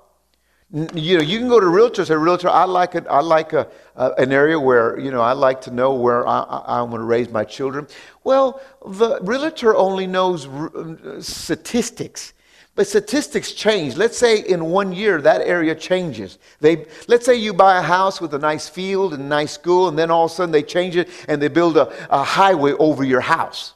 [0.71, 3.67] you know, you can go to realtor say, realtor, I like, a, I like a,
[3.95, 6.99] a, an area where, you know, I like to know where I, I, am going
[6.99, 7.87] to raise my children.
[8.23, 12.33] Well, the realtor only knows r- uh, statistics.
[12.75, 13.97] But statistics change.
[13.97, 16.39] Let's say in one year that area changes.
[16.61, 19.89] They, let's say you buy a house with a nice field and a nice school,
[19.89, 22.71] and then all of a sudden they change it and they build a, a highway
[22.73, 23.73] over your house.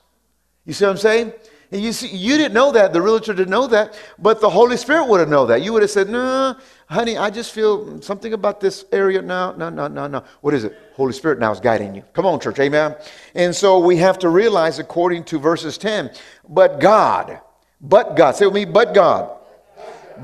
[0.65, 1.34] You see what I'm saying?
[1.73, 2.93] And you, see, you didn't know that.
[2.93, 3.99] The realtor didn't know that.
[4.19, 5.63] But the Holy Spirit would have known that.
[5.63, 9.53] You would have said, no, honey, I just feel something about this area now.
[9.53, 10.23] No, no, no, no.
[10.41, 10.77] What is it?
[10.93, 12.03] Holy Spirit now is guiding you.
[12.13, 12.60] Come on, church.
[12.60, 12.95] Amen.
[13.34, 16.12] And so we have to realize, according to verses 10,
[16.47, 17.41] but God,
[17.84, 19.30] but God, say with me, but God.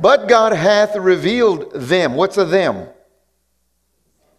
[0.02, 2.16] But God hath revealed them.
[2.16, 2.88] What's a them?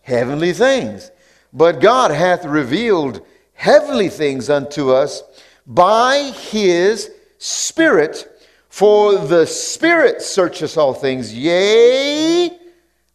[0.00, 1.10] Heavenly things.
[1.52, 3.20] But God hath revealed
[3.52, 5.22] heavenly things unto us
[5.66, 8.26] by his Spirit.
[8.70, 12.56] For the Spirit searcheth all things, yea,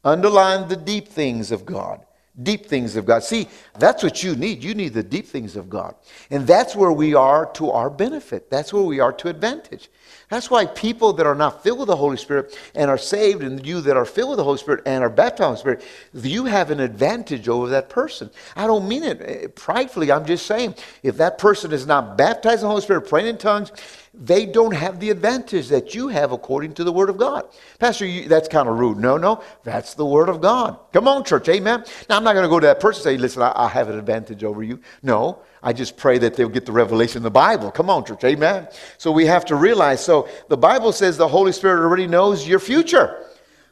[0.04, 2.06] underline the deep things of God.
[2.42, 3.24] Deep things of God.
[3.24, 3.48] See,
[3.80, 4.64] that's what you need.
[4.64, 5.96] You need the deep things of God.
[6.30, 8.50] And that's where we are to our benefit.
[8.50, 9.90] That's where we are to advantage.
[10.36, 13.66] That's why people that are not filled with the Holy Spirit and are saved, and
[13.66, 16.72] you that are filled with the Holy Spirit and are baptized the Spirit, you have
[16.72, 18.30] an advantage over that person.
[18.54, 20.12] I don't mean it eh, pridefully.
[20.12, 23.38] I'm just saying, if that person is not baptized in the Holy Spirit, praying in
[23.38, 23.72] tongues,
[24.14, 27.48] they don't have the advantage that you have according to the Word of God.
[27.80, 28.98] Pastor, you, that's kind of rude.
[28.98, 30.78] No, no, that's the Word of God.
[30.92, 31.86] Come on, church, amen.
[32.10, 33.90] Now, I'm not going to go to that person and say, listen, I, I have
[33.90, 34.82] an advantage over you.
[35.02, 37.72] No, I just pray that they'll get the revelation of the Bible.
[37.72, 38.24] Come on, church.
[38.24, 38.68] Amen.
[39.00, 40.06] So we have to realize.
[40.06, 43.26] So the Bible says the Holy Spirit already knows your future.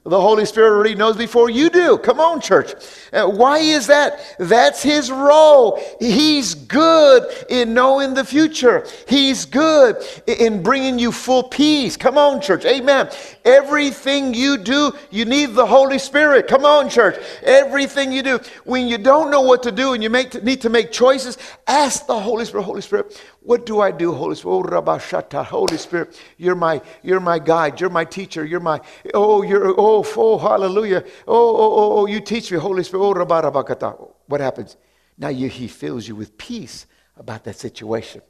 [0.05, 1.97] The Holy Spirit already knows before you do.
[1.97, 2.73] Come on, church.
[3.13, 4.35] Uh, why is that?
[4.37, 5.81] That's His role.
[5.97, 9.95] He's good in knowing the future, He's good
[10.27, 11.95] in bringing you full peace.
[11.95, 12.65] Come on, church.
[12.65, 13.09] Amen.
[13.45, 16.49] Everything you do, you need the Holy Spirit.
[16.49, 17.15] Come on, church.
[17.41, 18.39] Everything you do.
[18.65, 22.07] When you don't know what to do and you make, need to make choices, ask
[22.07, 24.55] the Holy Spirit, Holy Spirit, what do I do, Holy Spirit?
[24.55, 28.79] Oh, Rabashata, Holy Spirit, you're my, you're my guide, you're my teacher, you're my,
[29.13, 31.03] oh, you're, oh, oh, hallelujah.
[31.27, 33.03] Oh, oh, oh, oh, you teach me, Holy Spirit.
[33.03, 34.15] Oh.
[34.27, 34.77] What happens?
[35.17, 36.85] Now you, he fills you with peace
[37.17, 38.21] about that situation.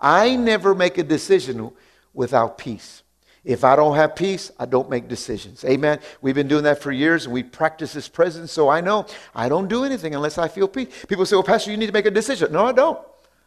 [0.00, 1.70] I never make a decision
[2.12, 3.02] without peace.
[3.44, 5.64] If I don't have peace, I don't make decisions.
[5.64, 6.00] Amen.
[6.20, 9.48] We've been doing that for years and we practice this presence, so I know I
[9.48, 10.88] don't do anything unless I feel peace.
[11.06, 12.52] People say, Well, Pastor, you need to make a decision.
[12.52, 12.98] No, I don't.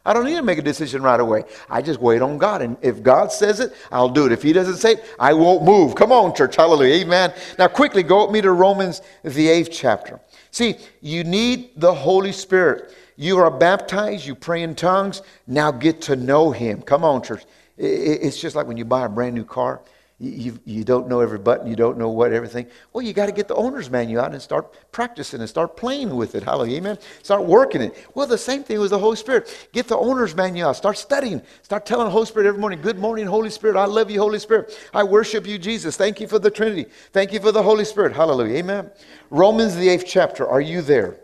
[0.05, 1.43] I don't need to make a decision right away.
[1.69, 2.62] I just wait on God.
[2.62, 4.31] And if God says it, I'll do it.
[4.31, 5.95] If He doesn't say it, I won't move.
[5.95, 6.55] Come on, church.
[6.55, 7.05] Hallelujah.
[7.05, 7.33] Amen.
[7.57, 10.19] Now, quickly, go with me to Romans, the eighth chapter.
[10.51, 12.93] See, you need the Holy Spirit.
[13.17, 15.21] You are baptized, you pray in tongues.
[15.45, 16.81] Now get to know Him.
[16.81, 17.43] Come on, church.
[17.77, 19.81] It's just like when you buy a brand new car
[20.21, 22.67] you, you don't know every button, you don't know what everything.
[22.91, 26.13] Well, you got to get the owner's manual out and start practicing and start playing
[26.13, 26.43] with it.
[26.43, 26.97] Hallelujah, amen.
[27.23, 28.05] Start working it.
[28.15, 29.69] Well, the same thing with the Holy Spirit.
[29.71, 30.75] Get the owner's manual out.
[30.75, 31.41] Start studying.
[31.62, 33.77] Start telling the Holy Spirit every morning, Good morning, Holy Spirit.
[33.77, 34.77] I love you, Holy Spirit.
[34.93, 35.95] I worship you, Jesus.
[35.95, 36.86] Thank you for the Trinity.
[37.13, 38.12] Thank you for the Holy Spirit.
[38.12, 38.91] Hallelujah, amen.
[39.29, 40.45] Romans, the eighth chapter.
[40.45, 41.21] Are you there?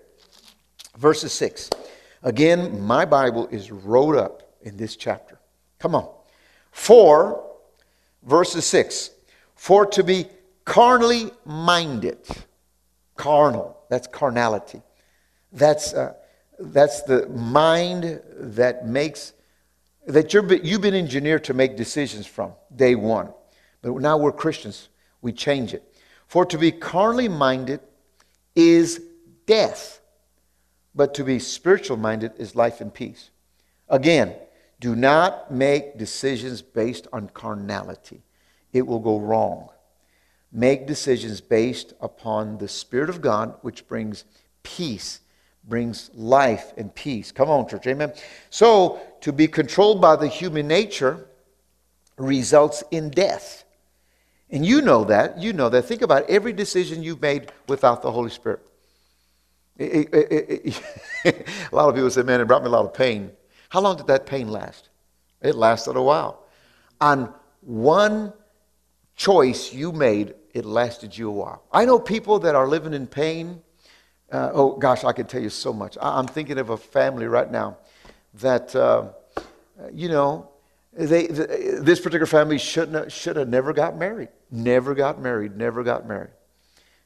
[0.98, 1.70] Verses 6.
[2.24, 5.38] Again, my Bible is wrote up in this chapter.
[5.80, 6.10] Come on.
[6.72, 7.45] For
[8.26, 9.12] verses 6
[9.56, 10.28] For to be
[10.66, 12.18] carnally minded,
[13.16, 14.82] carnal, that's carnality.
[15.52, 16.14] That's, uh,
[16.60, 19.34] that's the mind that makes,
[20.08, 23.30] that you're, you've been engineered to make decisions from day one.
[23.82, 24.90] But now we're Christians,
[25.22, 25.84] we change it.
[26.28, 27.80] For to be carnally minded
[28.56, 29.02] is
[29.46, 30.02] death,
[30.94, 33.30] but to be spiritual minded is life and peace.
[33.88, 34.36] Again,
[34.80, 38.22] do not make decisions based on carnality,
[38.74, 39.70] it will go wrong.
[40.52, 44.26] Make decisions based upon the Spirit of God, which brings
[44.64, 45.20] peace,
[45.64, 47.32] brings life and peace.
[47.32, 47.88] Come on, church.
[47.88, 48.14] Amen.
[48.50, 51.28] So, to be controlled by the human nature
[52.18, 53.64] results in death.
[54.50, 55.40] And you know that.
[55.40, 55.84] You know that.
[55.84, 58.62] Think about every decision you've made without the Holy Spirit.
[59.78, 60.84] It, it,
[61.26, 63.32] it, a lot of people say, man, it brought me a lot of pain.
[63.70, 64.90] How long did that pain last?
[65.42, 66.44] It lasted a while.
[67.02, 68.34] On one
[69.16, 71.64] choice you made, it lasted you a while.
[71.72, 73.62] I know people that are living in pain.
[74.32, 75.98] Uh, oh, gosh, I could tell you so much.
[76.02, 77.78] I, am thinking of a family right now
[78.36, 79.10] that, uh,
[79.94, 80.50] you know,
[80.94, 84.30] they, the, this particular family shouldn't should have never got married.
[84.50, 86.32] Never got married, never got married.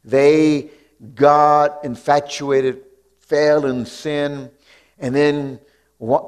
[0.05, 0.69] They
[1.15, 2.83] got infatuated,
[3.19, 4.51] fell in sin,
[4.99, 5.59] and then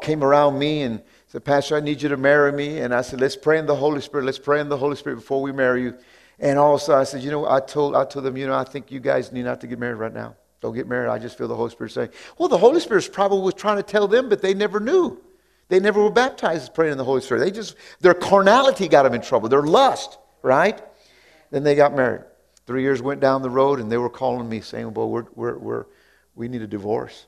[0.01, 2.79] came around me and said, Pastor, I need you to marry me.
[2.79, 4.25] And I said, let's pray in the Holy Spirit.
[4.25, 5.97] Let's pray in the Holy Spirit before we marry you.
[6.39, 8.91] And also I said, you know, I told, I told them, you know, I think
[8.91, 10.35] you guys need not to get married right now.
[10.59, 11.09] Don't get married.
[11.09, 13.83] I just feel the Holy Spirit saying, well, the Holy Spirit probably was trying to
[13.83, 15.19] tell them, but they never knew.
[15.69, 17.39] They never were baptized praying in the Holy Spirit.
[17.39, 19.47] They just, their carnality got them in trouble.
[19.47, 20.81] Their lust, right?
[21.49, 22.23] Then they got married.
[22.67, 25.57] Three years went down the road and they were calling me saying, well, we're, we're,
[25.57, 25.85] we're,
[26.35, 27.25] we need a divorce.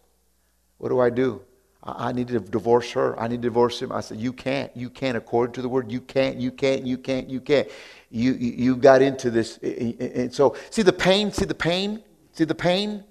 [0.78, 1.42] What do I do?
[1.86, 3.20] I need to divorce her.
[3.20, 3.92] I need to divorce him.
[3.92, 4.76] I said, You can't.
[4.76, 5.18] You can't.
[5.18, 6.38] According to the word, you can't.
[6.38, 6.86] You can't.
[6.86, 7.30] You can't.
[7.30, 7.68] You can't.
[8.10, 9.58] You, you, you got into this.
[9.58, 11.32] And so, see the pain?
[11.32, 12.02] See the pain?
[12.32, 13.04] See the pain?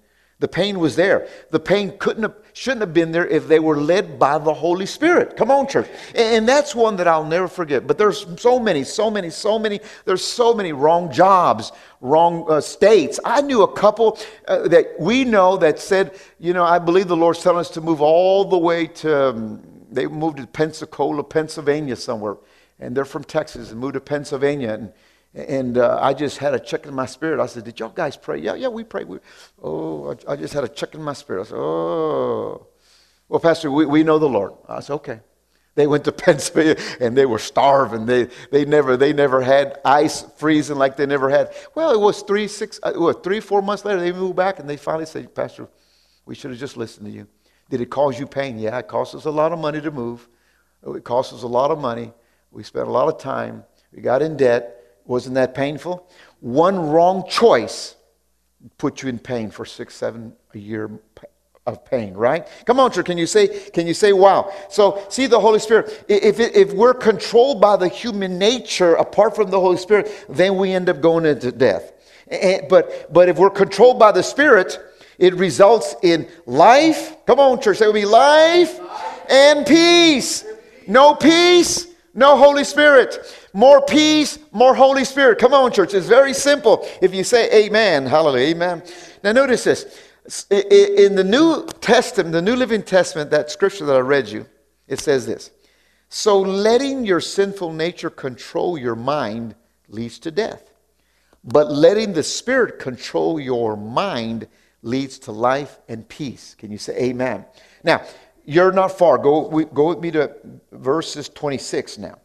[0.43, 1.29] The pain was there.
[1.51, 4.87] The pain couldn't have, shouldn't have been there if they were led by the Holy
[4.87, 5.37] Spirit.
[5.37, 5.89] Come on, church.
[6.17, 7.87] And that's one that I'll never forget.
[7.87, 9.79] But there's so many, so many, so many.
[10.05, 13.21] There's so many wrong jobs, wrong uh, states.
[13.25, 17.17] I knew a couple uh, that we know that said, you know, I believe the
[17.17, 21.95] Lord's telling us to move all the way to, um, they moved to Pensacola, Pennsylvania
[21.95, 22.37] somewhere.
[22.81, 24.73] And they're from Texas and moved to Pennsylvania.
[24.73, 24.93] And
[25.35, 27.41] and uh, I just had a check in my spirit.
[27.41, 28.39] I said, Did y'all guys pray?
[28.39, 29.09] Yeah, yeah, we prayed.
[29.09, 29.19] We,
[29.63, 31.43] oh, I, I, just had a check in my spirit.
[31.43, 32.67] I said, Oh.
[33.29, 34.53] Well, Pastor, we, we know the Lord.
[34.69, 35.21] I said, Okay.
[35.75, 38.05] They went to Pennsylvania and they were starving.
[38.05, 41.55] They, they, never, they never had ice freezing like they never had.
[41.75, 44.69] Well, it was three, six, uh, what, three, four months later, they moved back and
[44.69, 45.69] they finally said, Pastor,
[46.27, 47.27] we should have just listened to you.
[47.71, 48.59] Did it cause you pain?
[48.59, 50.29] Yeah, it cost us a lot of money to move.
[50.87, 52.13] It cost us a lot of money.
[52.51, 53.65] We spent a lot of time.
[53.95, 54.82] We got in debt.
[55.05, 56.09] Wasn't that painful?
[56.41, 57.97] One wrong choice
[58.79, 60.91] put you in pain for six, seven a year
[61.67, 62.47] of pain, right?
[62.65, 63.07] Come on, church.
[63.07, 64.53] Can you say, can you say, wow?
[64.69, 66.05] So see the Holy Spirit.
[66.09, 70.73] If, if we're controlled by the human nature apart from the Holy Spirit, then we
[70.73, 71.93] end up going into death.
[72.29, 74.79] And, but, but if we're controlled by the Spirit,
[75.19, 77.17] it results in life.
[77.27, 78.81] Come on, church, say with be life
[79.31, 80.45] and peace.
[80.89, 83.19] No peace, no Holy Spirit.
[83.55, 85.39] More peace, more Holy Spirit.
[85.39, 85.93] Come on, church.
[85.95, 86.89] It's very simple.
[87.03, 88.83] If you say amen, hallelujah, amen.
[89.23, 90.01] Now, notice this.
[90.51, 94.47] In the New Testament, the New Living Testament, that scripture that I read you,
[94.89, 95.51] it says this.
[96.09, 99.55] So letting your sinful nature control your mind
[99.89, 100.73] leads to death.
[101.45, 104.47] But letting the Spirit control your mind
[104.83, 106.55] leads to life and peace.
[106.55, 107.45] Can you say amen?
[107.83, 108.03] Now,
[108.45, 109.19] you're not far.
[109.19, 110.35] Go, go with me to
[110.71, 112.19] verses 26 now.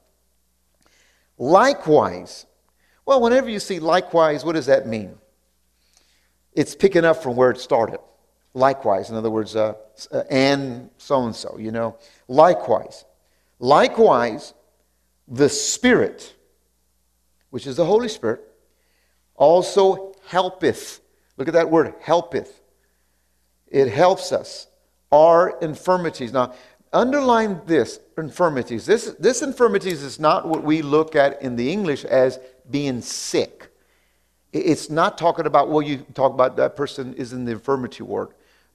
[1.38, 2.46] Likewise,
[3.06, 5.18] well, whenever you see likewise, what does that mean?
[6.54, 8.00] It's picking up from where it started.
[8.54, 9.76] Likewise, in other words, uh,
[10.12, 11.98] uh, and so and so, you know.
[12.28, 13.06] Likewise.
[13.60, 14.54] Likewise,
[15.28, 16.36] the Spirit,
[17.52, 18.42] which is the Holy Spirit,
[19.36, 21.02] also helpeth.
[21.38, 22.62] Look at that word, helpeth.
[23.68, 24.68] It helps us.
[25.12, 26.34] Our infirmities.
[26.34, 26.54] Now,
[26.94, 28.86] underline this infirmities.
[28.86, 33.70] This, this infirmities is not what we look at in the English as being sick.
[34.54, 38.30] It's not talking about, well, you talk about that person is in the infirmity ward,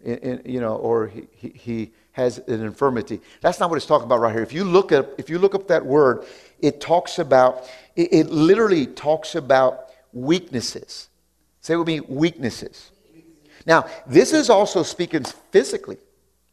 [0.05, 3.23] you know, or he, he, he, has an infirmity.
[3.41, 4.43] That's not what it's talking about right here.
[4.43, 6.27] If you look up, if you look up that word,
[6.61, 7.65] it talks about,
[7.97, 11.09] it, it literally talks about weaknesses.
[11.63, 12.91] Say with me, weaknesses.
[13.65, 15.97] Now, this is also speaking physically.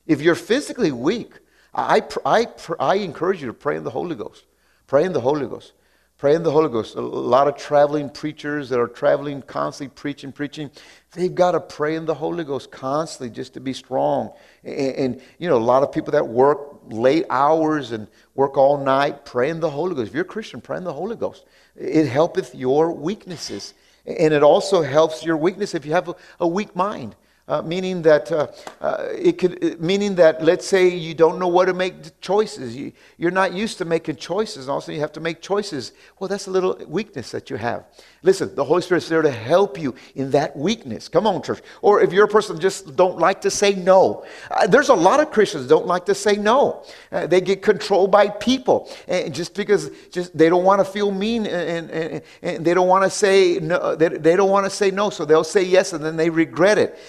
[0.07, 1.33] If you're physically weak,
[1.73, 2.47] I, I,
[2.79, 4.45] I encourage you to pray in the Holy Ghost.
[4.87, 5.73] Pray in the Holy Ghost.
[6.17, 6.95] Pray in the Holy Ghost.
[6.95, 10.69] A lot of traveling preachers that are traveling constantly preaching, preaching,
[11.13, 14.31] they've got to pray in the Holy Ghost constantly just to be strong.
[14.65, 18.83] And, and, you know, a lot of people that work late hours and work all
[18.83, 20.09] night, pray in the Holy Ghost.
[20.09, 21.45] If you're a Christian, pray in the Holy Ghost.
[21.77, 23.73] It helpeth your weaknesses.
[24.05, 27.15] And it also helps your weakness if you have a, a weak mind
[27.49, 28.47] uh, meaning that uh,
[28.79, 32.75] uh, it could meaning that let's say you don't know what to make choices.
[32.75, 35.91] You, you're not used to making choices and also you have to make choices.
[36.19, 37.85] Well that's a little weakness that you have.
[38.21, 41.09] Listen the holy spirit's there to help you in that weakness.
[41.09, 41.61] Come on church.
[41.81, 45.19] Or if you're a person just don't like to say no uh, there's a lot
[45.19, 46.85] of christians don't like to say no.
[47.11, 51.09] Uh, they get controlled by people and just because just they don't want to feel
[51.09, 54.69] mean and, and, and they don't want to say no they, they don't want to
[54.69, 55.09] say no.
[55.09, 56.99] So they'll say yes and then they regret it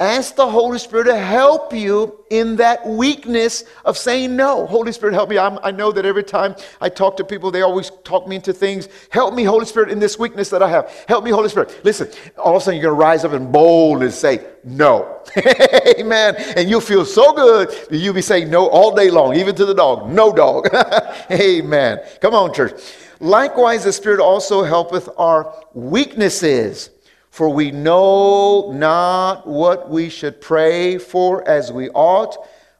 [0.00, 4.66] ask the Holy Spirit to help you in that weakness of saying no.
[4.66, 5.38] Holy Spirit, help me.
[5.38, 8.52] I'm, i know that every time I talk to people, they always talk me into
[8.52, 8.88] things.
[9.10, 10.90] Help me, Holy Spirit, in this weakness that I have.
[11.08, 11.80] Help me, Holy Spirit.
[11.84, 15.22] Listen, all of a sudden you're going to rise up and bold and say no.
[15.98, 16.34] Amen.
[16.56, 19.64] And you'll feel so good that you'll be saying no all day long, even to
[19.64, 20.10] the dog.
[20.10, 20.68] No dog.
[21.30, 22.00] Amen.
[22.20, 22.80] Come on, church.
[23.20, 26.90] Likewise, the Spirit also helpeth our weaknesses.
[27.34, 32.36] For we know not what we should pray for as we ought,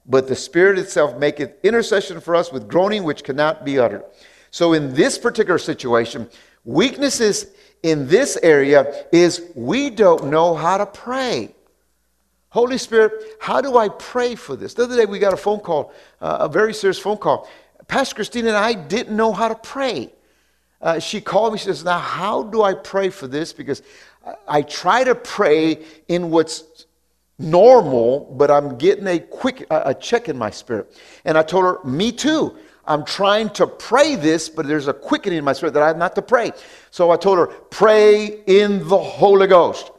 [0.07, 4.05] but the Spirit itself maketh intercession for us with groaning which cannot be uttered.
[4.53, 6.31] So, in this particular situation,
[6.65, 7.49] weaknesses
[7.83, 11.53] in this area is we don't know how to pray.
[12.51, 14.75] Holy Spirit, how do I pray for this?
[14.75, 17.49] The other day we got a phone call, uh, a very serious phone call.
[17.89, 20.13] Pastor Christine and I didn't know how to pray.
[20.85, 21.59] Uh, she called me.
[21.59, 23.55] She says, Now, how do I pray for this?
[23.55, 23.83] Because
[24.49, 26.87] I try to pray in what's
[27.39, 30.93] normal, but I'm getting a quick a check in my spirit.
[31.25, 32.57] And I told her, me too.
[32.87, 35.97] I'm trying to pray this, but there's a quickening in my spirit that I have
[35.97, 36.53] not to pray.
[36.91, 39.91] So I told her, pray in the Holy Ghost.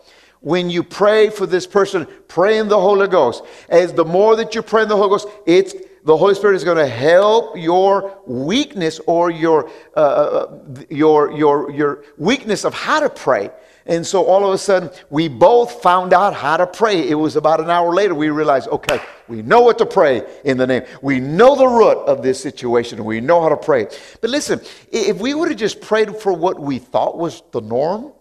[0.42, 3.44] When you pray for this person, pray in the Holy Ghost.
[3.70, 5.74] As the more that you pray in the Holy Ghost, it's
[6.04, 10.60] the Holy Spirit is going to help your weakness or your, uh, uh
[10.92, 13.50] your, your, your weakness of how to pray.
[13.88, 17.08] And so all of a sudden, we both found out how to pray.
[17.08, 20.58] It was about an hour later, we realized, okay, we know what to pray in
[20.58, 20.84] the name.
[21.04, 23.88] We know the root of this situation, we know how to pray.
[24.22, 24.60] But listen,
[24.92, 28.12] if we would have just prayed for what we thought was the norm,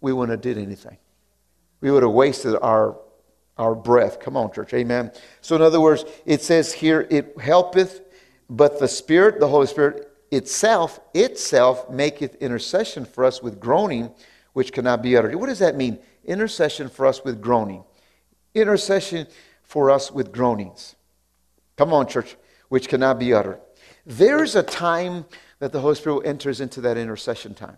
[0.00, 0.96] we wouldn't have did anything.
[1.80, 2.98] We would have wasted our,
[3.56, 4.18] our breath.
[4.18, 4.74] Come on, church.
[4.74, 5.12] Amen.
[5.42, 8.00] So in other words, it says here, it helpeth,
[8.50, 14.10] but the Spirit, the Holy Spirit itself, itself maketh intercession for us with groaning
[14.56, 15.34] which cannot be uttered.
[15.34, 15.98] What does that mean?
[16.24, 17.84] Intercession for us with groaning.
[18.54, 19.26] Intercession
[19.62, 20.96] for us with groanings.
[21.76, 22.38] Come on, church,
[22.70, 23.60] which cannot be uttered.
[24.06, 25.26] There's a time
[25.58, 27.76] that the Holy Spirit enters into that intercession time.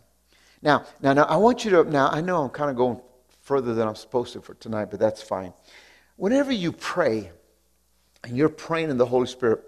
[0.62, 3.01] Now, now, now, I want you to, now, I know I'm kind of going
[3.43, 5.53] further than I'm supposed to for tonight, but that's fine.
[6.14, 7.33] Whenever you pray
[8.22, 9.64] and you're praying in the Holy Spirit,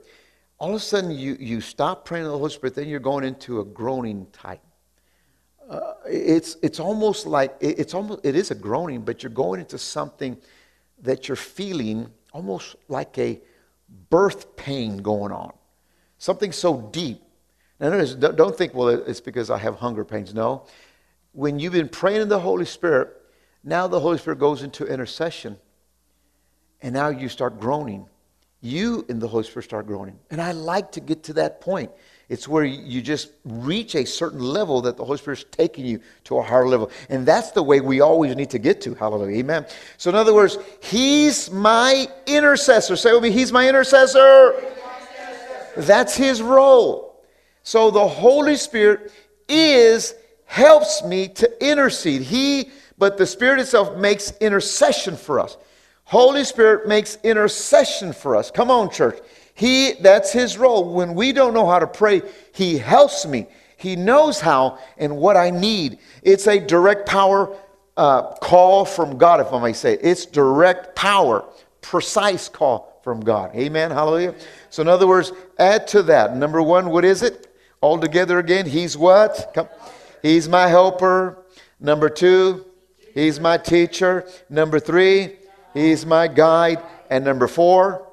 [0.58, 3.24] all of a sudden you, you stop praying in the Holy Spirit, then you're going
[3.24, 4.60] into a groaning type
[5.70, 9.78] uh, it's, it's almost like, it's almost, it is a groaning, but you're going into
[9.78, 10.36] something
[11.02, 13.40] that you're feeling almost like a
[14.10, 15.52] birth pain going on.
[16.18, 17.22] Something so deep.
[17.78, 20.34] Now, notice, don't think, well, it's because I have hunger pains.
[20.34, 20.66] No.
[21.32, 23.16] When you've been praying in the Holy Spirit,
[23.62, 25.56] now the Holy Spirit goes into intercession,
[26.82, 28.06] and now you start groaning.
[28.60, 30.18] You and the Holy Spirit start groaning.
[30.30, 31.90] And I like to get to that point.
[32.30, 36.38] It's where you just reach a certain level that the Holy Spirit's taking you to
[36.38, 36.88] a higher level.
[37.08, 38.94] And that's the way we always need to get to.
[38.94, 39.38] Hallelujah.
[39.38, 39.66] Amen.
[39.96, 42.94] So, in other words, He's my intercessor.
[42.94, 44.54] Say with me, He's my intercessor.
[45.76, 47.20] That's His role.
[47.64, 49.12] So, the Holy Spirit
[49.48, 50.14] is,
[50.44, 52.22] helps me to intercede.
[52.22, 55.56] He, but the Spirit itself makes intercession for us.
[56.04, 58.52] Holy Spirit makes intercession for us.
[58.52, 59.18] Come on, church.
[59.60, 60.90] He, that's his role.
[60.90, 62.22] When we don't know how to pray,
[62.54, 63.46] he helps me.
[63.76, 65.98] He knows how and what I need.
[66.22, 67.54] It's a direct power
[67.94, 69.98] uh, call from God, if I may say.
[70.00, 71.44] It's direct power,
[71.82, 73.54] precise call from God.
[73.54, 73.90] Amen.
[73.90, 74.34] Hallelujah.
[74.70, 76.34] So, in other words, add to that.
[76.34, 77.54] Number one, what is it?
[77.82, 79.50] All together again, he's what?
[79.52, 79.68] Come.
[80.22, 81.36] He's my helper.
[81.78, 82.64] Number two,
[83.12, 84.26] he's my teacher.
[84.48, 85.36] Number three,
[85.74, 86.82] he's my guide.
[87.10, 88.06] And number four,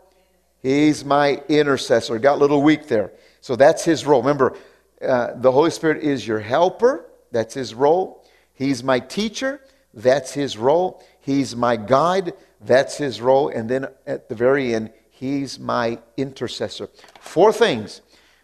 [0.67, 2.19] He's my intercessor.
[2.19, 3.13] Got a little weak there.
[3.39, 4.21] So that's his role.
[4.21, 4.53] Remember,
[5.01, 7.05] uh, the Holy Spirit is your helper.
[7.31, 8.25] That's his role.
[8.51, 9.61] He's my teacher.
[9.93, 11.01] That's his role.
[11.21, 12.33] He's my guide.
[12.59, 13.47] That's his role.
[13.47, 16.89] And then at the very end, he's my intercessor.
[17.21, 18.01] Four things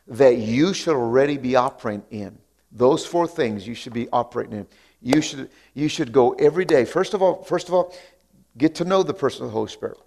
[0.07, 2.37] that you should already be operating in.
[2.71, 4.67] Those four things you should be operating in.
[5.01, 6.85] You should, you should go every day.
[6.85, 7.93] First of all, first of all,
[8.57, 9.97] get to know the person of the Holy Spirit.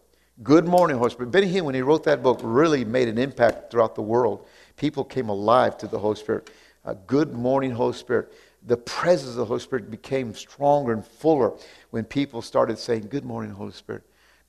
[0.42, 1.30] Good Morning, Holy Spirit.
[1.30, 4.46] Benny Hinn, when he wrote that book, really made an impact throughout the world.
[4.76, 6.50] People came alive to the Holy Spirit.
[6.84, 8.34] Uh, good Morning, Holy Spirit.
[8.66, 11.54] The presence of the Holy Spirit became stronger and fuller
[11.88, 14.02] when people started saying, Good morning, Holy Spirit.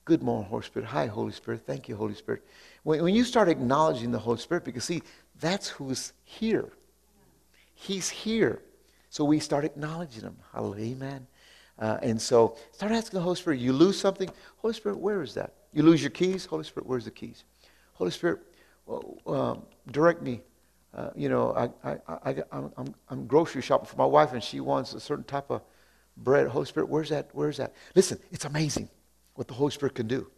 [0.04, 0.88] Good morning, Holy Spirit.
[0.88, 1.62] Hi, Holy Spirit.
[1.64, 2.44] Thank you, Holy Spirit.
[2.82, 5.00] When, when you start acknowledging the Holy Spirit, because see,
[5.40, 6.68] that's who's here.
[7.74, 8.60] He's here.
[9.08, 10.36] So we start acknowledging him.
[10.52, 10.92] Hallelujah.
[10.92, 11.26] Amen.
[11.78, 14.28] Uh, and so start asking the Holy Spirit, you lose something?
[14.58, 15.54] Holy Spirit, where is that?
[15.72, 16.46] You lose your keys?
[16.46, 17.44] Holy Spirit, where's the keys?
[17.92, 18.40] Holy Spirit,
[19.26, 20.40] um, direct me.
[20.94, 21.52] Uh, you know,
[21.84, 25.24] I, I, I, I'm, I'm grocery shopping for my wife and she wants a certain
[25.24, 25.62] type of
[26.16, 26.48] bread.
[26.48, 27.28] Holy Spirit, where's that?
[27.32, 27.74] Where's that?
[27.94, 28.88] Listen, it's amazing
[29.34, 30.30] what the Holy Spirit can do.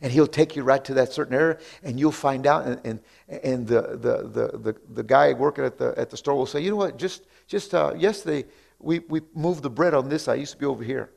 [0.00, 2.66] And he'll take you right to that certain area and you'll find out.
[2.66, 3.00] And, and,
[3.42, 6.60] and the, the, the, the, the guy working at the, at the store will say,
[6.60, 10.28] you know what, just, just uh, yesterday we, we moved the bread on this.
[10.28, 11.10] I used to be over here.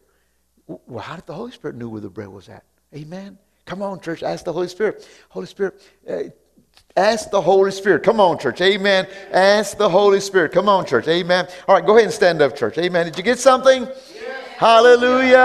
[0.68, 2.64] Well, how did the Holy Spirit know where the bread was at?
[2.94, 3.38] Amen.
[3.72, 4.22] Come on, church.
[4.22, 5.08] Ask the Holy Spirit.
[5.30, 6.24] Holy Spirit, uh,
[6.98, 8.04] ask the Holy Spirit.
[8.04, 8.60] Come on, church.
[8.60, 9.08] Amen.
[9.32, 10.52] Ask the Holy Spirit.
[10.52, 11.08] Come on, church.
[11.08, 11.48] Amen.
[11.70, 12.78] All right, go ahead and stand up, church.
[12.78, 13.06] Amen.
[13.06, 13.88] Did you get something?
[14.58, 15.38] Hallelujah.